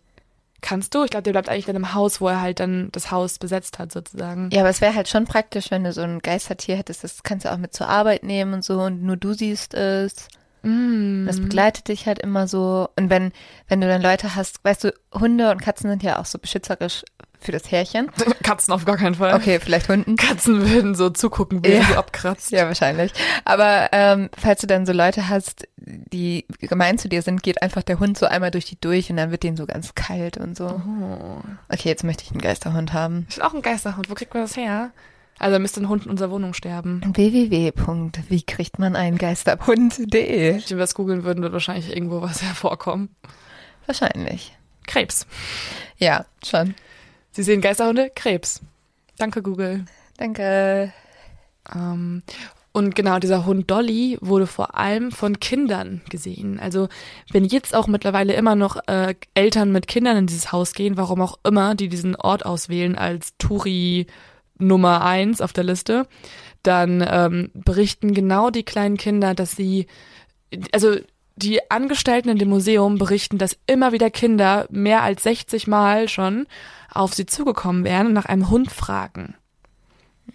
[0.62, 1.04] Kannst du?
[1.04, 3.78] Ich glaube, der bleibt eigentlich dann im Haus, wo er halt dann das Haus besetzt
[3.78, 4.50] hat, sozusagen.
[4.52, 7.02] Ja, aber es wäre halt schon praktisch, wenn du so ein Geistertier hättest.
[7.02, 10.28] Das kannst du auch mit zur Arbeit nehmen und so und nur du siehst es.
[10.62, 11.24] Mm.
[11.26, 12.90] Das begleitet dich halt immer so.
[12.96, 13.32] Und wenn,
[13.68, 17.04] wenn du dann Leute hast, weißt du, Hunde und Katzen sind ja auch so beschützerisch
[17.44, 18.10] für das Härchen.
[18.42, 19.34] Katzen auf gar keinen Fall.
[19.34, 20.16] Okay, vielleicht Hunden.
[20.16, 21.82] Katzen würden so zugucken, wie Ja.
[21.84, 22.50] du abkratzt.
[22.50, 23.12] Ja, wahrscheinlich.
[23.44, 27.82] Aber ähm, falls du dann so Leute hast, die gemein zu dir sind, geht einfach
[27.82, 30.56] der Hund so einmal durch die durch und dann wird denen so ganz kalt und
[30.56, 30.66] so.
[30.66, 31.40] Oh.
[31.68, 33.26] Okay, jetzt möchte ich einen Geisterhund haben.
[33.28, 34.10] Ist auch ein Geisterhund.
[34.10, 34.90] Wo kriegt man das her?
[35.38, 37.00] Also müsste ein Hund in unserer Wohnung sterben.
[37.14, 43.08] www.wie kriegt man einen Geisterhund.de Wenn wir das googeln würden, wird wahrscheinlich irgendwo was hervorkommen.
[43.86, 44.54] Wahrscheinlich.
[44.86, 45.26] Krebs.
[45.96, 46.74] Ja, schon.
[47.40, 48.10] Sie sehen Geisterhunde?
[48.14, 48.60] Krebs.
[49.16, 49.86] Danke, Google.
[50.18, 50.92] Danke.
[51.74, 52.22] Ähm,
[52.72, 56.60] und genau, dieser Hund Dolly wurde vor allem von Kindern gesehen.
[56.60, 56.88] Also
[57.32, 61.22] wenn jetzt auch mittlerweile immer noch äh, Eltern mit Kindern in dieses Haus gehen, warum
[61.22, 64.06] auch immer, die diesen Ort auswählen als Touri
[64.58, 66.06] Nummer eins auf der Liste,
[66.62, 69.86] dann ähm, berichten genau die kleinen Kinder, dass sie,
[70.72, 70.96] also
[71.42, 76.46] die Angestellten in dem Museum berichten, dass immer wieder Kinder mehr als 60 Mal schon
[76.92, 79.34] auf sie zugekommen wären und nach einem Hund fragen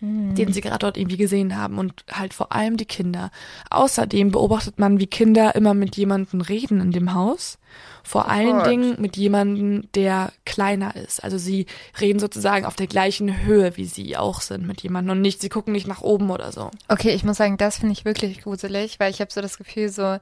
[0.02, 3.32] den sie gerade dort irgendwie gesehen haben und halt vor allem die Kinder.
[3.70, 7.58] Außerdem beobachtet man, wie Kinder immer mit jemandem reden in dem Haus.
[8.04, 8.68] Vor allen Gott.
[8.68, 11.24] Dingen mit jemandem, der kleiner ist.
[11.24, 11.66] Also sie
[12.00, 15.50] reden sozusagen auf der gleichen Höhe, wie sie auch sind mit jemandem und nicht, sie
[15.50, 16.72] gucken nicht nach oben oder so.
[16.88, 19.90] Okay, ich muss sagen, das finde ich wirklich gruselig, weil ich habe so das Gefühl,
[19.90, 20.18] so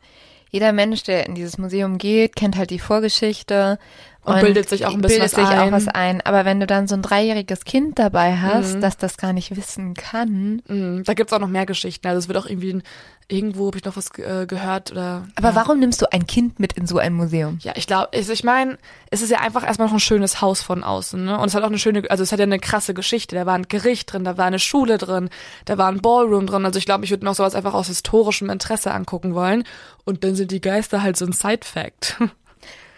[0.54, 3.80] jeder Mensch, der in dieses Museum geht, kennt halt die Vorgeschichte
[4.26, 5.72] Und bildet sich auch ein bisschen bildet was sich auch ein.
[5.74, 6.22] was ein.
[6.22, 8.82] Aber wenn du dann so ein dreijähriges Kind dabei hast, Mhm.
[8.82, 10.62] das das gar nicht wissen kann.
[10.68, 12.08] Mm, Da gibt's auch noch mehr Geschichten.
[12.08, 12.84] Also es wird auch irgendwie, ein-
[13.28, 15.26] irgendwo habe ich noch was äh, gehört oder.
[15.36, 15.56] Aber ja.
[15.56, 17.58] warum nimmst du ein Kind mit in so ein Museum?
[17.62, 18.78] Ja, ich glaube, ich, ich meine,
[19.12, 21.38] es ist ja einfach erstmal noch ein schönes Haus von außen, ne?
[21.38, 23.36] Und es hat auch eine schöne, also es hat ja eine krasse Geschichte.
[23.36, 25.30] Da war ein Gericht drin, da war eine Schule drin,
[25.66, 26.66] da war ein Ballroom drin.
[26.66, 29.64] Also ich glaube, ich würde mir auch sowas einfach aus historischem Interesse angucken wollen.
[30.06, 32.18] Und dann sind die Geister halt so ein Side-Fact.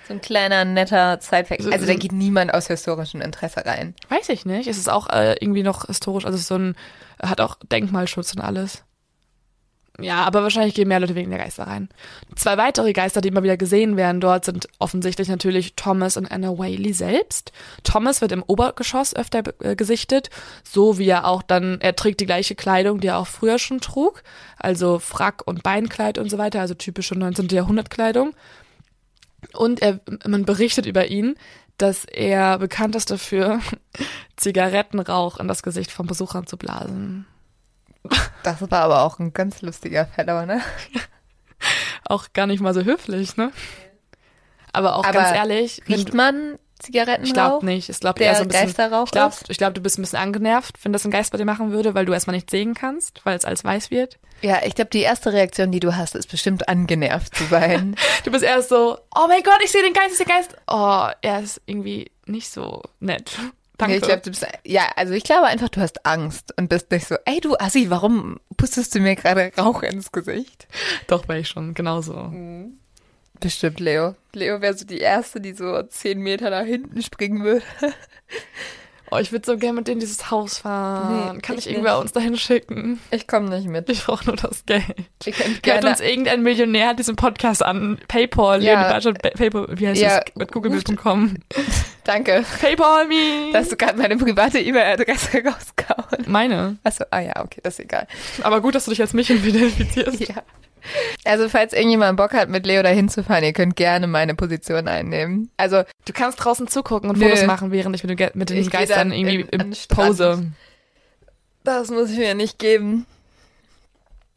[0.08, 1.20] So ein kleiner, netter.
[1.22, 1.36] So-
[1.72, 3.96] Also da geht niemand aus historischem Interesse rein.
[4.10, 4.68] Weiß ich nicht.
[4.68, 6.76] Es ist auch äh, irgendwie noch historisch, also es ist so ein,
[7.22, 8.84] hat auch Denkmalschutz und alles.
[9.98, 11.88] Ja, aber wahrscheinlich gehen mehr Leute wegen der Geister rein.
[12.36, 16.50] Zwei weitere Geister, die immer wieder gesehen werden dort, sind offensichtlich natürlich Thomas und Anna
[16.58, 17.54] Whaley selbst.
[17.84, 20.30] Thomas wird im Obergeschoss öfter äh, gesichtet,
[20.70, 23.80] so wie er auch dann, er trägt die gleiche Kleidung, die er auch früher schon
[23.80, 24.22] trug,
[24.58, 27.48] also Frack und Beinkleid und so weiter, also typische 19.
[27.48, 28.34] Jahrhundert Kleidung.
[29.54, 31.36] Und er, man berichtet über ihn,
[31.78, 33.60] dass er bekannt ist dafür,
[34.38, 37.28] Zigarettenrauch in das Gesicht von Besuchern zu blasen.
[38.44, 40.62] Das war aber auch ein ganz lustiger Fellow, ne?
[42.08, 43.52] Auch gar nicht mal so höflich, ne?
[44.72, 47.26] Aber auch Aber ganz ehrlich, Riecht man Zigarettenrauch?
[47.28, 47.90] ich glaube nicht.
[47.90, 48.66] Ich glaube der so ein bisschen.
[48.68, 49.50] Geisterrauch Ich glaube, ist?
[49.50, 51.94] ich glaub, du bist ein bisschen angenervt, wenn das ein Geist bei dir machen würde,
[51.96, 54.18] weil du erstmal nicht sehen kannst, weil es alles weiß wird.
[54.42, 57.96] Ja, ich glaube, die erste Reaktion, die du hast, ist bestimmt angenervt zu sein.
[58.24, 60.56] Du bist erst so, oh mein Gott, ich sehe den Geist, den Geist.
[60.68, 63.32] Oh, er ist irgendwie nicht so nett.
[63.78, 63.98] Danke.
[63.98, 67.08] Ich glaube, du bist, ja, also ich glaube einfach, du hast Angst und bist nicht
[67.08, 70.68] so, ey du Assi, warum pustest du mir gerade Rauch ins Gesicht?
[71.08, 72.32] Doch, wäre ich schon, genauso.
[73.40, 74.16] Bestimmt Leo.
[74.34, 77.64] Leo wäre so die Erste, die so zehn Meter nach hinten springen würde.
[79.12, 81.36] Oh, ich würde so gerne mit denen dieses Haus fahren.
[81.36, 82.02] Nee, Kann ich ich irgendwer nicht.
[82.02, 83.00] uns dahin schicken?
[83.12, 83.88] Ich komme nicht mit.
[83.88, 84.84] Ich brauche nur das Geld.
[85.26, 88.00] Ihr könnt Hört gerne, uns irgendein Millionär diesen Podcast an.
[88.08, 89.00] Paypal, Ja.
[89.00, 90.36] Ba- Paypal, wie heißt Ja, das?
[90.36, 91.36] Mit google.com.
[92.04, 93.52] danke, Paypal me!
[93.54, 96.26] dass du gerade meine private E-Mail-Adresse rausgehauen.
[96.26, 96.78] Meine.
[96.84, 98.08] Achso, ah ja, okay, das ist egal.
[98.42, 100.20] Aber gut, dass du dich als mich identifizierst.
[100.30, 100.42] Ja.
[101.24, 105.50] Also, falls irgendjemand Bock hat, mit Leo da hinzufahren, ihr könnt gerne meine Position einnehmen.
[105.58, 107.26] Also, Du kannst draußen zugucken und Nö.
[107.26, 110.08] Fotos machen, während ich mit, den Ge- mit den Ich Geistern dann irgendwie in- Strand.
[110.10, 110.52] Pose.
[111.64, 113.06] das muss ich mir nicht geben.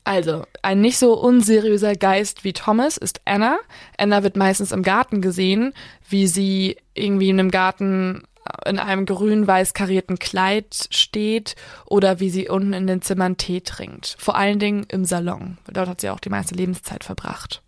[0.05, 3.59] Also, ein nicht so unseriöser Geist wie Thomas ist Anna.
[3.99, 5.75] Anna wird meistens im Garten gesehen,
[6.09, 8.23] wie sie irgendwie in einem Garten
[8.65, 14.17] in einem grün-weiß karierten Kleid steht oder wie sie unten in den Zimmern Tee trinkt.
[14.19, 15.59] Vor allen Dingen im Salon.
[15.71, 17.63] Dort hat sie auch die meiste Lebenszeit verbracht.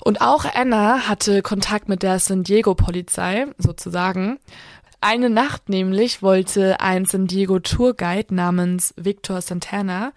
[0.00, 4.38] Und auch Anna hatte Kontakt mit der San Diego Polizei, sozusagen,
[5.00, 10.12] Eine Nacht nämlich wollte ein San Diego Tourguide namens Victor Santana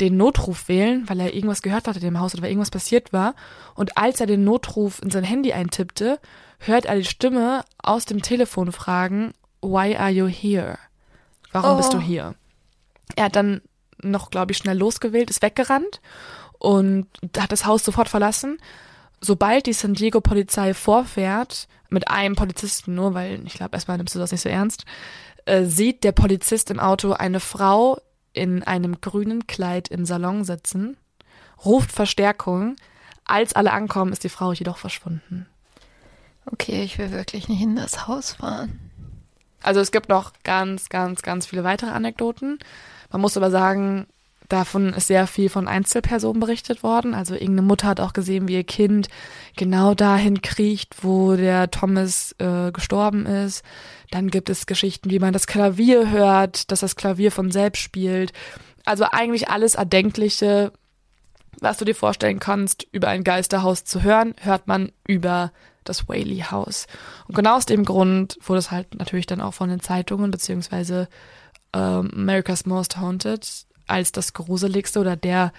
[0.00, 3.12] den Notruf wählen, weil er irgendwas gehört hatte in dem Haus oder weil irgendwas passiert
[3.12, 3.34] war.
[3.74, 6.18] Und als er den Notruf in sein Handy eintippte,
[6.66, 10.78] hört er die Stimme aus dem Telefon fragen, Why are you here?
[11.52, 11.76] Warum Oh.
[11.76, 12.34] bist du hier?
[13.14, 13.60] Er hat dann
[14.02, 16.00] noch, glaube ich, schnell losgewählt, ist weggerannt
[16.58, 17.06] und
[17.38, 18.58] hat das Haus sofort verlassen.
[19.20, 24.14] Sobald die San Diego Polizei vorfährt, mit einem Polizisten nur, weil ich glaube, erstmal nimmst
[24.14, 24.84] du das nicht so ernst,
[25.44, 28.00] äh, sieht der Polizist im Auto eine Frau
[28.32, 30.96] in einem grünen Kleid im Salon sitzen,
[31.64, 32.76] ruft Verstärkung.
[33.24, 35.46] Als alle ankommen, ist die Frau jedoch verschwunden.
[36.46, 38.80] Okay, ich will wirklich nicht in das Haus fahren.
[39.62, 42.58] Also es gibt noch ganz, ganz, ganz viele weitere Anekdoten.
[43.10, 44.06] Man muss aber sagen,
[44.48, 47.14] davon ist sehr viel von Einzelpersonen berichtet worden.
[47.14, 49.08] Also irgendeine Mutter hat auch gesehen, wie ihr Kind
[49.56, 53.62] genau dahin kriecht, wo der Thomas äh, gestorben ist.
[54.10, 58.32] Dann gibt es Geschichten, wie man das Klavier hört, dass das Klavier von selbst spielt.
[58.84, 60.72] Also eigentlich alles Erdenkliche,
[61.60, 65.52] was du dir vorstellen kannst, über ein Geisterhaus zu hören, hört man über
[65.84, 66.86] das Whaley House.
[67.28, 71.08] Und genau aus dem Grund wurde es halt natürlich dann auch von den Zeitungen beziehungsweise
[71.72, 73.48] ähm, America's Most Haunted
[73.86, 75.52] als das gruseligste oder der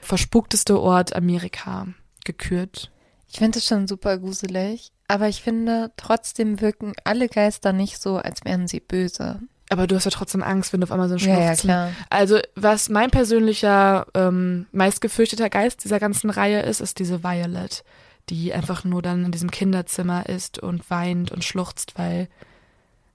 [0.00, 1.88] verspukteste Ort Amerika
[2.24, 2.90] gekürt.
[3.28, 8.16] Ich finde es schon super gruselig, aber ich finde, trotzdem wirken alle Geister nicht so,
[8.16, 9.40] als wären sie böse.
[9.68, 11.90] Aber du hast ja trotzdem Angst, wenn du auf einmal so ein Ja, ja, klar.
[12.10, 17.84] Also, was mein persönlicher ähm, meistgefürchteter Geist dieser ganzen Reihe ist, ist diese Violet,
[18.28, 22.28] die einfach nur dann in diesem Kinderzimmer ist und weint und schluchzt, weil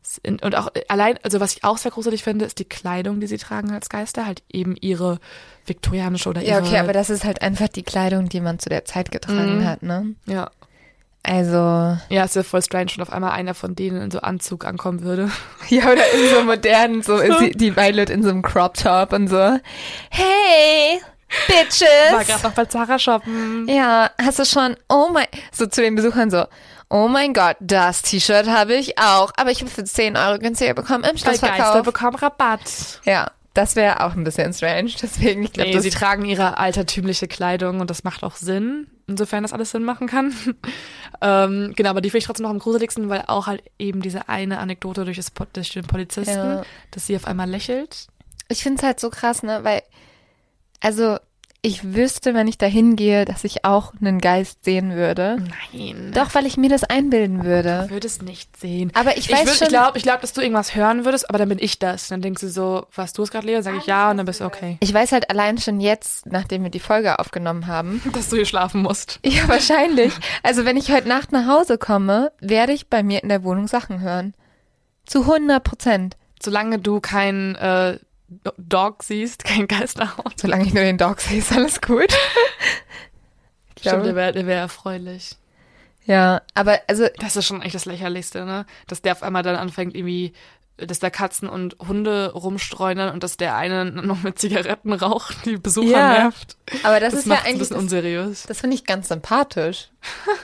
[0.03, 3.19] es in, und auch allein, also was ich auch sehr gruselig finde, ist die Kleidung,
[3.19, 5.19] die sie tragen als Geister, halt eben ihre
[5.65, 8.69] viktorianische oder ihre Ja, okay, aber das ist halt einfach die Kleidung, die man zu
[8.69, 9.65] der Zeit getragen Mhm.
[9.65, 10.15] hat, ne?
[10.27, 10.51] ja,
[11.23, 14.63] Also, ja, ist ja voll strange, wenn auf einmal einer von denen in so Anzug
[14.65, 15.31] ankommen würde.
[15.69, 17.17] ja, oder in so modernen, so
[17.55, 19.57] die Violet in so einem Crop Top und so.
[20.11, 20.99] Hey,
[21.47, 21.87] Bitches!
[22.11, 23.67] War gerade noch bei Zara shoppen.
[23.67, 26.45] Ja, hast du schon, oh mein, so zu den Besuchern so,
[26.89, 30.73] oh mein Gott, das T-Shirt habe ich auch, aber ich habe für 10 Euro günstiger
[30.73, 31.83] bekommen im Weil Geister Schlussverkauf.
[31.83, 32.61] bekommen Rabatt.
[33.05, 37.27] Ja, das wäre auch ein bisschen strange, deswegen, ich glaube, Nee, sie tragen ihre altertümliche
[37.27, 40.35] Kleidung und das macht auch Sinn, insofern das alles Sinn machen kann.
[41.21, 44.27] ähm, genau, aber die finde ich trotzdem noch am gruseligsten, weil auch halt eben diese
[44.29, 46.63] eine Anekdote durch, das, durch den Polizisten, Ja.
[46.91, 48.07] dass sie auf einmal lächelt.
[48.47, 49.81] Ich finde es halt so krass, ne, weil,
[50.85, 51.17] also,
[51.61, 55.37] ich wüsste, wenn ich da hingehe, dass ich auch einen Geist sehen würde.
[55.73, 56.11] Nein.
[56.13, 57.85] Doch, weil ich mir das einbilden würde.
[57.87, 58.91] Du würdest nicht sehen.
[58.93, 61.27] Aber ich Ich, weiß würd- schon, ich glaube, ich glaub, dass du irgendwas hören würdest,
[61.27, 62.09] aber dann bin ich das.
[62.09, 63.61] Dann denkst du so, was du es gerade Lea?
[63.63, 64.77] Sag ich ja und dann bist du okay.
[64.79, 68.45] ich weiß halt allein schon jetzt, nachdem wir die Folge aufgenommen haben, Dass du hier
[68.45, 69.19] schlafen musst.
[69.25, 70.13] ja, wahrscheinlich.
[70.43, 73.67] Also, wenn ich heute Nacht nach Hause komme, werde ich bei mir in der Wohnung
[73.67, 74.35] Sachen hören.
[75.07, 76.15] Zu 100 Prozent.
[76.39, 77.97] Solange du kein äh,
[78.57, 80.33] Dog siehst, kein Geisterhaus.
[80.37, 82.13] Solange ich nur den Dog sehe, ist alles gut.
[83.77, 85.35] Ich Stimmt, der glaube, wäre wär erfreulich.
[86.05, 88.65] ja, aber also, Das ist schon echt das Lächerlichste, ne?
[88.87, 90.31] Dass der auf einmal dann anfängt, irgendwie,
[90.77, 95.57] dass da Katzen und Hunde rumstreunern und dass der eine noch mit Zigaretten raucht, die
[95.57, 96.09] Besucher Ja.
[96.19, 96.55] nervt.
[96.83, 98.43] aber das, Das, ist ja macht ein eigentlich bisschen das, unseriös.
[98.43, 99.89] Das finde ich ganz sympathisch.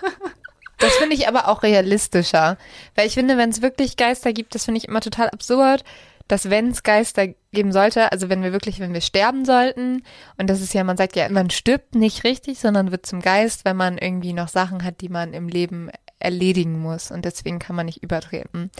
[0.77, 2.57] Das finde ich aber auch realistischer.
[2.95, 5.83] Weil ich finde, wenn es wirklich Geister gibt, das finde ich immer total absurd,
[6.27, 10.03] dass wenn es Geister geben sollte, also wenn wir wirklich, wenn wir sterben sollten,
[10.37, 13.65] und das ist ja, man sagt ja, man stirbt nicht richtig, sondern wird zum Geist,
[13.65, 15.89] wenn man irgendwie noch Sachen hat, die man im Leben
[16.19, 17.11] erledigen muss.
[17.11, 18.71] Und deswegen kann man nicht übertreten.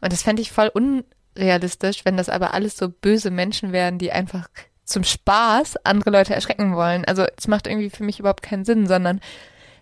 [0.00, 4.12] Und das fände ich voll unrealistisch, wenn das aber alles so böse Menschen wären, die
[4.12, 4.48] einfach
[4.84, 7.04] zum Spaß andere Leute erschrecken wollen.
[7.04, 9.20] Also es macht irgendwie für mich überhaupt keinen Sinn, sondern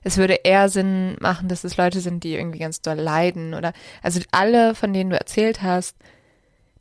[0.02, 3.72] es würde eher Sinn machen, dass es Leute sind, die irgendwie ganz doll leiden oder
[4.02, 5.96] also alle, von denen du erzählt hast,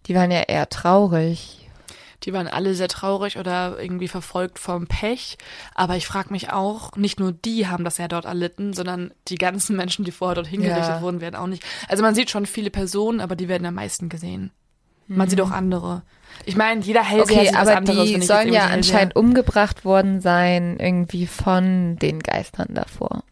[0.07, 1.59] die waren ja eher traurig.
[2.23, 5.37] Die waren alle sehr traurig oder irgendwie verfolgt vom Pech.
[5.75, 9.35] Aber ich frage mich auch, nicht nur die haben das ja dort erlitten, sondern die
[9.37, 11.01] ganzen Menschen, die vorher dort hingerichtet Ja.
[11.01, 11.63] wurden, werden auch nicht.
[11.89, 14.51] Also man sieht schon viele Personen, aber die werden am meisten gesehen.
[15.07, 16.03] Man sieht auch andere.
[16.45, 17.19] Ich meine, jeder Mhm.
[17.19, 18.05] Okay, was aber anderes.
[18.05, 23.23] die sollen ja anscheinend umgebracht worden sein, irgendwie von den Geistern davor.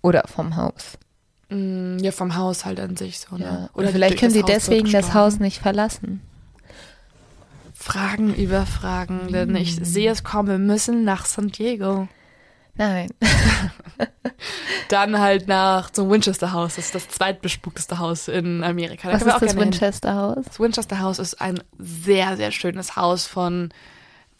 [0.00, 0.96] Oder vom Haus.
[1.52, 3.44] Mm, Ja, vom Haushalt an sich so, ne?
[3.44, 3.70] Ja.
[3.74, 5.14] Oder vielleicht können sie Haus deswegen das.
[5.14, 6.20] Haus nicht verlassen.
[7.74, 12.06] Fragen über Fragen, denn ich sehe es kommen, wir müssen nach San Diego.
[12.74, 13.10] Nein.
[14.88, 19.08] Dann halt nach zum Winchester House, das ist das zweitbespukteste Haus in Amerika.
[19.10, 19.56] Da Was ist das.
[19.56, 20.36] Winchester Haus?
[20.44, 23.70] Das Winchester House ist ein sehr, sehr schönes Haus von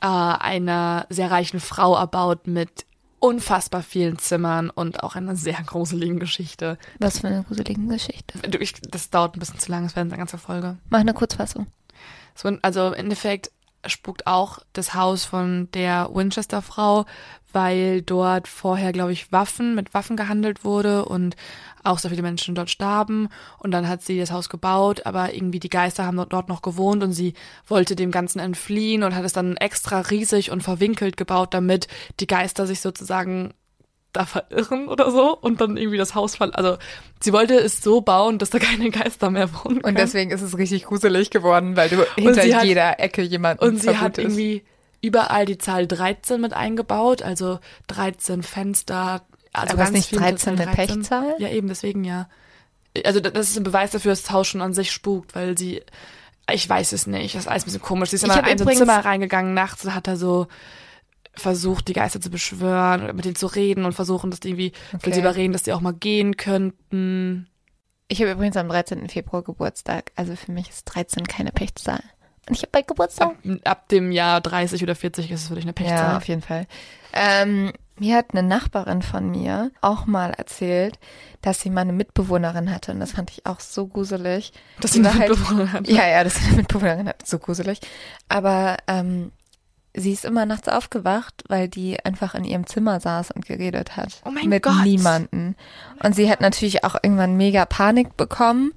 [0.01, 2.87] äh, einer sehr reichen Frau erbaut mit
[3.23, 6.77] unfassbar vielen Zimmern und auch einer sehr gruseligen Geschichte.
[6.99, 8.35] Was für eine gruselige Geschichte.
[8.59, 10.77] Ich, das dauert ein bisschen zu lang, es wäre eine ganze Folge.
[10.91, 11.69] Mach eine Kurzfassung.
[12.35, 13.53] So, also im Endeffekt
[13.87, 17.07] spukt auch das Haus von der Winchester-Frau,
[17.53, 21.37] weil dort vorher, glaube ich, Waffen, mit Waffen gehandelt wurde und
[21.85, 23.29] auch so viele Menschen dort starben.
[23.59, 26.63] Und dann hat sie das Haus gebaut, aber irgendwie die Geister haben dort, dort noch
[26.63, 27.35] gewohnt und sie
[27.67, 31.89] wollte dem Ganzen entfliehen und hat es dann extra riesig und verwinkelt gebaut, damit
[32.21, 33.53] die Geister sich sozusagen
[34.13, 36.53] da verirren oder so und dann irgendwie das Haus fall.
[36.53, 36.77] Also
[37.21, 39.85] sie wollte es so bauen, dass da keine Geister mehr wohnen können.
[39.85, 43.81] Und deswegen ist es richtig gruselig geworden, weil du hinter hat- jeder Ecke jemanden Und
[43.81, 44.63] sie hat irgendwie
[45.01, 47.59] überall die Zahl 13 mit eingebaut, also
[47.89, 49.23] 13 Fenster.
[49.55, 51.35] Also Aber ganz nicht viel mit der 13 Zahl eine Pechzahl?
[51.39, 52.29] Ja, eben, deswegen ja.
[53.05, 55.57] Also da- das ist ein Beweis dafür, dass das Haus schon an sich spukt, weil
[55.57, 55.83] sie,
[56.51, 58.11] ich weiß es nicht, das ist alles ein bisschen komisch.
[58.11, 60.47] Sie ist immer in so ein übrigens- Zimmer reingegangen, nachts hat er so
[61.35, 64.73] versucht, die Geister zu beschwören oder mit denen zu reden und versuchen, dass die irgendwie,
[64.93, 65.13] will Okay.
[65.15, 67.49] sie überreden, dass die auch mal gehen könnten.
[68.09, 69.09] Ich habe übrigens am 13.
[69.09, 70.13] Februar Geburtstag.
[70.17, 72.03] Also für mich ist 13 keine Pechzahl.
[72.49, 73.31] Und ich habe bald Geburtstag.
[73.31, 76.17] Ab, ab dem Jahr 30 oder 40 ist es wirklich eine Ja, Pechzahl.
[76.17, 76.67] auf jeden Fall.
[77.15, 80.99] Ähm, mir hat eine Nachbarin von mir auch mal erzählt,
[81.41, 82.93] dass sie mal eine Mitbewohnerin hatte.
[82.93, 84.53] Und das fand ich auch so gruselig.
[84.81, 85.89] Dass sie eine halt- Mitbewohnerin hat.
[85.89, 87.27] Ja, ja, dass sie eine Mitbewohnerin hat.
[87.27, 87.81] So gruselig.
[88.29, 89.31] Aber ähm,
[89.95, 94.21] sie ist immer nachts aufgewacht, weil die einfach in ihrem Zimmer saß und geredet hat.
[94.25, 94.83] Oh mein mit Gott.
[94.85, 95.55] niemanden.
[96.03, 98.73] Und sie hat natürlich auch irgendwann mega Panik bekommen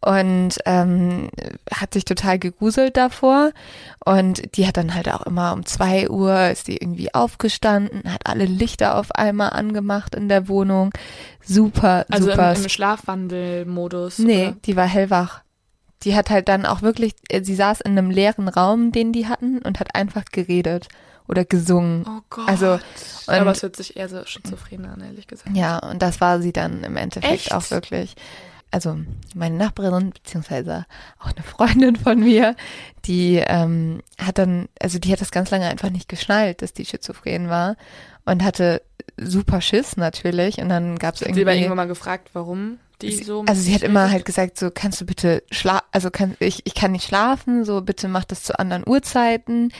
[0.00, 1.28] und ähm,
[1.72, 3.52] hat sich total gegruselt davor.
[4.04, 8.26] Und die hat dann halt auch immer um zwei Uhr ist die irgendwie aufgestanden, hat
[8.26, 10.92] alle Lichter auf einmal angemacht in der Wohnung.
[11.42, 12.54] Super, Also super.
[12.54, 14.18] im, im Schlafwandelmodus.
[14.18, 14.56] Nee, oder?
[14.64, 15.43] die war hellwach.
[16.04, 19.26] Die hat halt dann auch wirklich, äh, sie saß in einem leeren Raum, den die
[19.26, 20.88] hatten, und hat einfach geredet
[21.26, 22.04] oder gesungen.
[22.06, 22.48] Oh Gott.
[22.48, 22.80] Also, und-
[23.28, 25.56] aber es hört sich eher so schizophren an, ehrlich gesagt.
[25.56, 27.54] Ja, und das war sie dann im Endeffekt Echt?
[27.54, 28.14] auch wirklich.
[28.70, 28.98] Also
[29.34, 30.84] meine Nachbarin, beziehungsweise
[31.20, 32.56] auch eine Freundin von mir,
[33.04, 36.84] die ähm, hat dann, also die hat das ganz lange einfach nicht geschnallt, dass die
[36.84, 37.76] schizophren war
[38.24, 38.82] und hatte
[39.16, 43.12] super Schiss natürlich und dann gab es Hat sie irgendwie irgendwann mal gefragt, warum die
[43.12, 43.44] Sie- so.
[43.46, 46.74] Also sie hat immer halt gesagt, so kannst du bitte schla also kann ich ich
[46.74, 49.72] kann nicht schlafen, so bitte mach das zu anderen Uhrzeiten.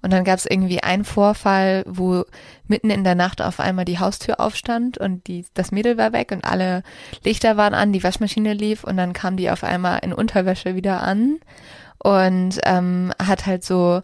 [0.00, 2.24] Und dann gab es irgendwie einen Vorfall, wo
[2.68, 6.30] mitten in der Nacht auf einmal die Haustür aufstand und die das Mädel war weg
[6.30, 6.84] und alle
[7.24, 11.02] Lichter waren an, die Waschmaschine lief und dann kam die auf einmal in Unterwäsche wieder
[11.02, 11.40] an
[11.98, 14.02] und ähm, hat halt so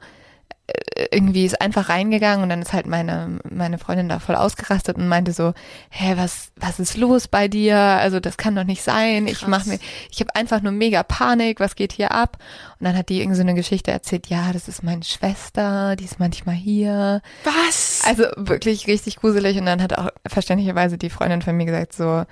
[1.11, 5.09] irgendwie ist einfach reingegangen und dann ist halt meine meine Freundin da voll ausgerastet und
[5.09, 5.53] meinte so,
[5.91, 7.77] hä, was was ist los bei dir?
[7.77, 9.27] Also das kann doch nicht sein.
[9.27, 9.49] Ich Krass.
[9.49, 9.79] mach mir
[10.11, 12.39] ich habe einfach nur mega Panik, was geht hier ab?
[12.79, 16.05] Und dann hat die irgendwie so eine Geschichte erzählt, ja, das ist meine Schwester, die
[16.05, 17.21] ist manchmal hier.
[17.45, 18.03] Was?
[18.07, 22.25] Also wirklich richtig gruselig und dann hat auch verständlicherweise die Freundin von mir gesagt so,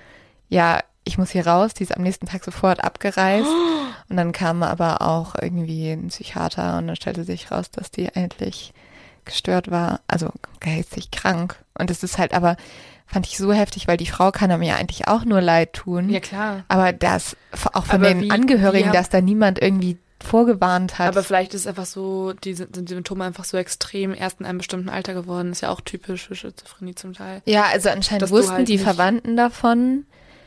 [0.49, 3.47] ja, ich muss hier raus, die ist am nächsten Tag sofort abgereist.
[4.09, 8.15] Und dann kam aber auch irgendwie ein Psychiater und dann stellte sich raus, dass die
[8.15, 8.75] eigentlich
[9.25, 10.29] gestört war, also
[10.61, 11.57] geistig krank.
[11.79, 12.57] Und das ist halt aber,
[13.07, 16.11] fand ich so heftig, weil die Frau kann einem ja eigentlich auch nur leid tun.
[16.11, 16.65] ja, klar.
[16.69, 17.37] Aber das,
[17.73, 21.09] auch von Aber den wie- Angehörigen, haben- dass da niemand irgendwie vorgewarnt hat.
[21.09, 24.47] Aber vielleicht ist es einfach so, die sind die Symptome einfach so extrem erst in
[24.47, 25.53] einem bestimmten Alter geworden.
[25.53, 27.41] Ist ja auch typisch für Schizophrenie zum Teil.
[27.47, 30.05] ja, also anscheinend wussten halt die Verwandten davon.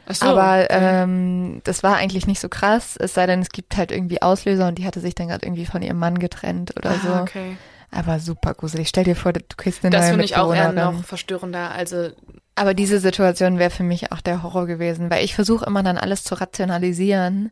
[0.09, 0.67] So, aber okay.
[1.03, 4.67] ähm, das war eigentlich nicht so krass, es sei denn, es gibt halt irgendwie Auslöser
[4.67, 7.09] und die hatte sich dann gerade irgendwie von ihrem Mann getrennt oder so.
[7.09, 7.57] ah, okay.
[7.91, 8.89] Aber super gruselig.
[8.89, 11.71] Stell dir vor, du kriegst eine Das neue finde ich auch eher noch verstörender.
[11.71, 12.09] Also
[12.55, 15.97] Aber diese Situation wäre für mich auch der Horror gewesen, weil ich versuche immer dann
[15.97, 17.51] alles zu rationalisieren.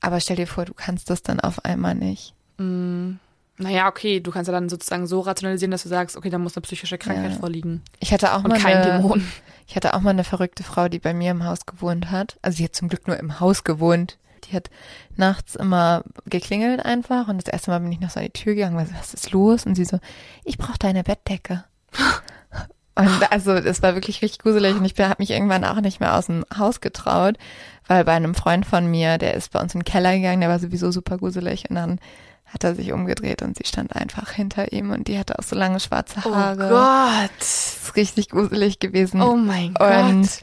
[0.00, 2.34] Aber stell dir vor, du kannst das dann auf einmal nicht.
[2.58, 3.16] mh,
[3.60, 6.56] naja, okay, du kannst ja dann sozusagen so rationalisieren, dass du sagst, okay, da muss
[6.56, 7.38] eine psychische Krankheit Ja.
[7.38, 7.82] vorliegen.
[8.00, 9.26] Ich hatte auch Und mal kein eine, Dämon.
[9.66, 12.38] Ich hatte auch mal eine verrückte Frau, die bei mir im Haus gewohnt hat.
[12.42, 14.18] Also sie hat zum Glück nur im Haus gewohnt.
[14.44, 14.70] Die hat
[15.16, 18.54] nachts immer geklingelt einfach und das erste Mal bin ich noch so an die Tür
[18.54, 19.66] gegangen, weil so, was ist los?
[19.66, 19.98] Und sie so,
[20.44, 21.64] ich brauche deine Bettdecke.
[22.96, 26.16] Und also es war wirklich richtig gruselig und ich habe mich irgendwann auch nicht mehr
[26.18, 27.36] aus dem Haus getraut,
[27.86, 30.50] weil bei einem Freund von mir, der ist bei uns in den Keller gegangen, der
[30.50, 31.98] war sowieso super gruselig und dann
[32.52, 35.56] hat er sich umgedreht und sie stand einfach hinter ihm und die hatte auch so
[35.56, 36.68] lange schwarze Oh Haare.
[36.68, 37.30] Gott.
[37.38, 39.22] Das ist richtig gruselig gewesen.
[39.22, 40.40] Oh mein Und Gott.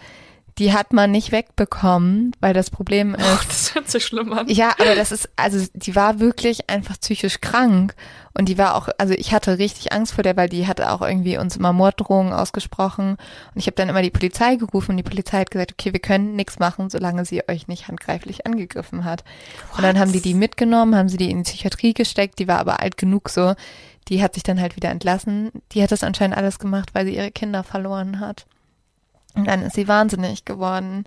[0.57, 4.47] Die hat man nicht wegbekommen, weil das Problem ist, Oh, das hört sich schlimm an.
[4.47, 7.95] ja, aber das ist, also die war wirklich einfach psychisch krank.
[8.37, 11.01] Und die war auch, also ich hatte richtig Angst vor der, weil die hatte auch
[11.01, 13.11] irgendwie uns immer Morddrohungen ausgesprochen.
[13.11, 15.99] Und ich habe dann immer die Polizei gerufen und die Polizei hat gesagt, okay, wir
[15.99, 19.23] können nichts machen, solange sie euch nicht handgreiflich angegriffen hat.
[19.75, 22.59] Und dann haben die die mitgenommen, haben sie die in die Psychiatrie gesteckt, die war
[22.59, 23.55] aber alt genug so.
[24.09, 25.51] Die hat sich dann halt wieder entlassen.
[25.71, 28.45] Die hat das anscheinend alles gemacht, weil sie ihre Kinder verloren hat.
[29.37, 31.05] Und dann ist sie wahnsinnig geworden.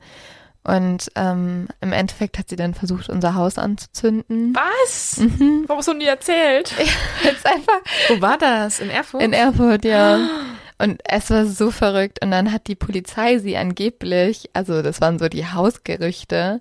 [0.62, 4.54] Und ähm, im Endeffekt hat sie dann versucht, unser Haus anzuzünden.
[4.54, 5.16] Was?
[5.18, 5.64] Mhm.
[5.66, 6.74] Warum hast du nie erzählt?
[7.24, 8.80] Jetzt einfach Wo war das?
[8.80, 9.22] In Erfurt?
[9.22, 10.18] in Erfurt, ja.
[10.78, 12.22] Und es war so verrückt.
[12.22, 16.60] Und dann hat die Polizei sie angeblich, also das waren so die Hausgerüchte,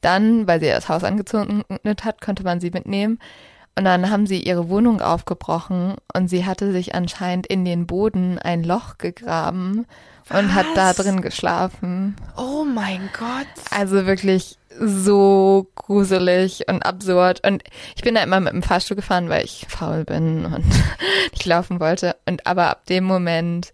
[0.00, 3.18] dann, weil sie das Haus angezündet hat, konnte man sie mitnehmen.
[3.76, 8.38] Und dann haben sie ihre Wohnung aufgebrochen und sie hatte sich anscheinend in den Boden
[8.38, 9.86] ein Loch gegraben
[10.30, 12.16] und hat da drin geschlafen.
[12.36, 13.46] oh mein Gott.
[13.70, 17.46] Also wirklich so gruselig und absurd.
[17.46, 17.62] Und
[17.96, 20.64] ich bin da immer mit dem Fahrstuhl gefahren, weil ich faul bin und
[21.32, 22.16] nicht laufen wollte.
[22.26, 23.72] Und aber ab dem Moment,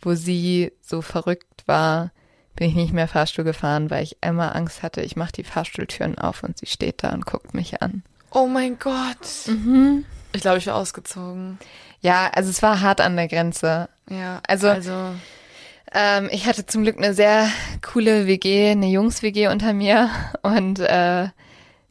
[0.00, 2.12] wo sie so verrückt war,
[2.56, 6.18] bin ich nicht mehr Fahrstuhl gefahren, weil ich immer Angst hatte, ich mache die Fahrstuhltüren
[6.18, 8.02] auf und sie steht da und guckt mich an.
[8.30, 9.46] Oh mein Gott.
[9.46, 10.04] Mhm.
[10.32, 11.58] Ich glaube, ich wäre ausgezogen.
[12.00, 13.88] Ja, also es war hart an der Grenze.
[14.08, 14.92] Ja, Also- also
[15.92, 17.48] Ähm, ich hatte zum Glück eine sehr
[17.82, 20.10] coole WG, eine Jungs-WG unter mir
[20.42, 21.28] und äh,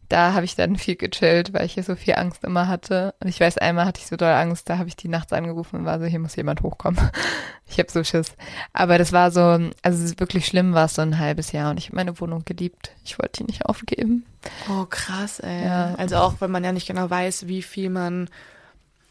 [0.10, 3.14] da habe ich dann viel gechillt, weil ich hier so viel Angst immer hatte.
[3.20, 5.80] Und ich weiß, einmal hatte ich so doll Angst, da habe ich die nachts angerufen
[5.80, 7.00] und war so, hier muss jemand hochkommen.
[7.70, 8.32] Ich habe so Schiss.
[8.72, 11.70] Aber das war so, also es ist wirklich schlimm war es so ein halbes Jahr
[11.70, 12.92] und ich habe meine Wohnung geliebt.
[13.04, 14.26] Ich wollte die nicht aufgeben.
[14.70, 15.66] Oh, krass, ey.
[15.66, 15.94] Ja.
[15.98, 18.30] Also auch, wenn man ja nicht genau weiß, wie viel man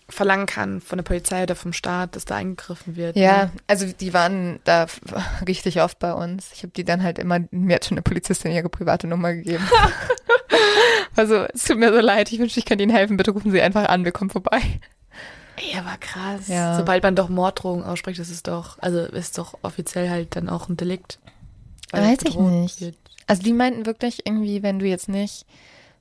[0.08, 3.16] verlangen kann von der Polizei oder vom Staat, dass da eingegriffen wird.
[3.16, 3.50] Ja, Ne?
[3.66, 4.86] also die waren da
[5.48, 6.50] richtig oft bei uns.
[6.52, 9.64] Ich habe die dann halt immer, mir hat schon eine Polizistin ihre private Nummer gegeben.
[11.16, 13.16] also es tut mir so leid, ich wünschte, ich könnte Ihnen helfen.
[13.16, 14.60] Bitte rufen Sie einfach an, wir kommen vorbei.
[15.56, 16.48] Ey, aber krass.
[16.48, 16.76] Ja.
[16.76, 20.68] Sobald man doch Morddrohungen ausspricht, das ist doch, also ist doch offiziell halt dann auch
[20.68, 21.18] ein Delikt.
[21.92, 22.80] Weiß ich nicht.
[22.80, 22.96] wird.
[23.26, 25.46] Also die meinten wirklich irgendwie, wenn du jetzt nicht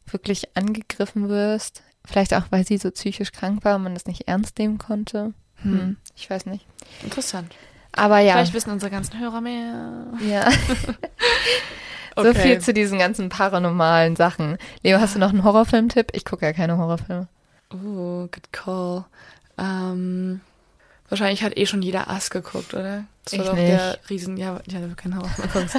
[0.07, 4.27] wirklich angegriffen wirst, vielleicht auch, weil sie so psychisch krank war und man das nicht
[4.27, 5.33] ernst nehmen konnte.
[5.61, 5.97] Hm, Hm.
[6.15, 6.65] ich weiß nicht.
[7.03, 7.53] Interessant.
[7.93, 10.05] Aber ja, Vielleicht wissen unsere ganzen Hörer mehr.
[10.27, 10.49] ja.
[12.17, 14.57] so viel zu diesen ganzen paranormalen Sachen.
[14.83, 16.07] Leo, hast du noch einen Horrorfilm-Tipp?
[16.13, 17.27] Ich gucke ja keine Horrorfilme.
[17.71, 19.05] Oh, good call.
[19.57, 20.41] Ähm,
[21.09, 23.05] wahrscheinlich hat eh schon jeder Ass geguckt, oder?
[23.25, 23.67] Das war Ich doch nicht.
[23.69, 25.73] der riesen, ja, ja, kein Horror, mal kurz.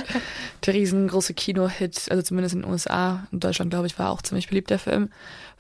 [0.65, 3.27] der riesengroße Kino-Hit, also zumindest in den USA.
[3.31, 5.11] In Deutschland, glaube ich, war auch ziemlich beliebt der Film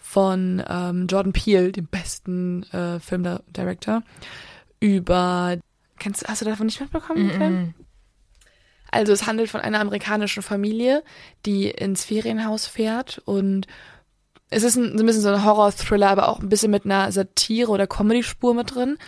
[0.08, 4.02] von ähm, Jordan Peele, dem besten äh, Filmdirector,
[4.78, 5.58] über,
[5.98, 7.52] kennst du, hast du davon nicht mitbekommen, den Film?
[7.52, 7.74] Mhm.
[8.92, 11.02] Also es handelt von einer amerikanischen Familie,
[11.44, 13.66] die ins Ferienhaus fährt und
[14.48, 17.72] es ist ein, ein bisschen so ein Horror-Thriller, aber auch ein bisschen mit einer Satire-
[17.72, 18.98] oder Comedy-Spur mit drin.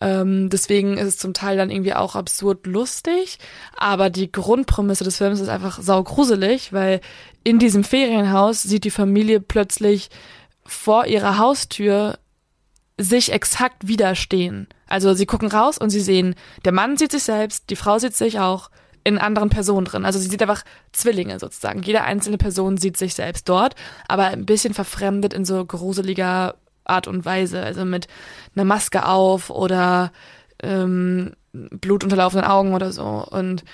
[0.00, 3.38] Ähm, deswegen ist es zum Teil dann irgendwie auch absurd lustig,
[3.76, 7.00] aber die Grundprämisse des Films ist einfach saugruselig, weil
[7.44, 10.08] in diesem Ferienhaus sieht die Familie plötzlich
[10.68, 12.18] vor ihrer Haustür
[12.98, 14.68] sich exakt widerstehen.
[14.86, 18.14] Also sie gucken raus und sie sehen, der Mann sieht sich selbst, die Frau sieht
[18.14, 18.70] sich auch
[19.04, 20.04] in anderen Personen drin.
[20.04, 21.82] Also sie sieht einfach Zwillinge sozusagen.
[21.82, 23.74] Jede einzelne Person sieht sich selbst dort,
[24.08, 27.62] aber ein bisschen verfremdet in so gruseliger Art und Weise.
[27.62, 28.08] Also mit
[28.54, 30.12] einer Maske auf oder
[30.62, 33.26] ähm, blutunterlaufenden Augen oder so.
[33.30, 33.64] Und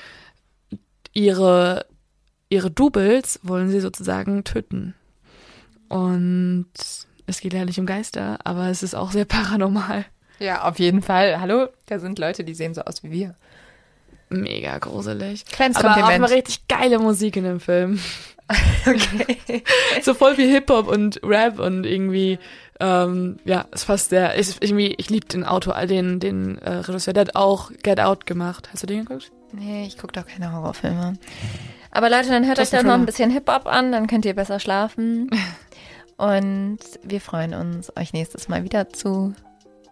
[1.12, 1.86] ihre,
[2.50, 4.94] ihre Doubles wollen sie sozusagen töten.
[5.88, 6.66] Und
[7.26, 10.04] es geht ja nicht um Geister, aber es ist auch sehr paranormal.
[10.38, 11.40] Ja, auf jeden Fall.
[11.40, 13.34] Hallo, da sind Leute, die sehen so aus wie wir.
[14.30, 15.44] Mega gruselig.
[15.44, 16.20] Kleines Aber auch Kompliment.
[16.22, 18.00] mal richtig geile Musik in dem Film.
[18.86, 19.62] Okay.
[20.02, 22.38] so voll wie Hip-Hop und Rap und irgendwie,
[22.78, 24.38] ähm, ja, es passt sehr.
[24.38, 28.26] Ich, irgendwie, ich liebe den Autor, den, den äh, Regisseur, der hat auch Get Out
[28.26, 28.68] gemacht.
[28.70, 29.32] Hast du den geguckt?
[29.52, 31.14] Nee, ich gucke doch keine Horrorfilme.
[31.90, 34.26] Aber Leute, dann hört Das euch ist doch noch ein bisschen Hip-Hop an, dann könnt
[34.26, 35.30] ihr besser schlafen.
[36.16, 39.34] Und wir freuen uns, euch nächstes Mal wieder zu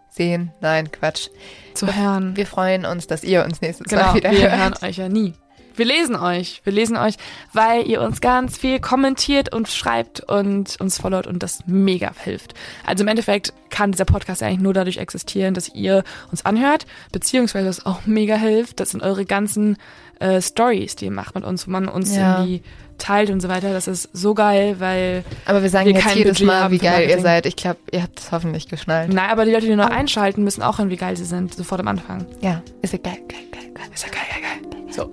[0.09, 0.51] sehen.
[0.61, 1.29] Nein, Quatsch.
[1.73, 2.35] Zu hören.
[2.37, 4.59] Wir freuen uns, dass ihr uns nächstes Genau, Mal wieder wir hört.
[4.81, 5.33] hören euch ja nie.
[5.75, 6.61] Wir lesen euch.
[6.63, 7.15] Wir lesen euch,
[7.51, 12.53] weil ihr uns ganz viel kommentiert und schreibt und uns followt und das mega hilft.
[12.85, 17.67] Also im Endeffekt kann dieser Podcast eigentlich nur dadurch existieren, dass ihr uns anhört, beziehungsweise
[17.69, 19.77] was auch mega hilft, das sind eure ganzen
[20.19, 22.39] äh, Stories, die ihr macht mit uns, wo man uns Ja.
[22.39, 22.61] irgendwie
[22.97, 23.73] teilt und so weiter.
[23.73, 27.09] Das ist so geil, weil, Aber wir sagen wir jetzt jedes Budget Mal, wie geil
[27.09, 27.45] ihr seid.
[27.45, 29.11] Ich glaube, ihr habt es hoffentlich geschnallt.
[29.11, 29.93] nein, aber die Leute, die nur Oh.
[29.93, 32.25] einschalten, müssen auch hören, wie geil sie sind, sofort am Anfang.
[32.41, 33.85] Ja, ist ja geil, geil, geil, geil.
[33.93, 34.83] Ist ja geil, geil, geil.
[34.93, 35.11] So.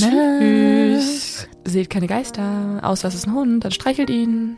[0.00, 1.48] Nacht.
[1.64, 4.56] Seht keine Geister, außer es ist ein Hund, dann streichelt ihn.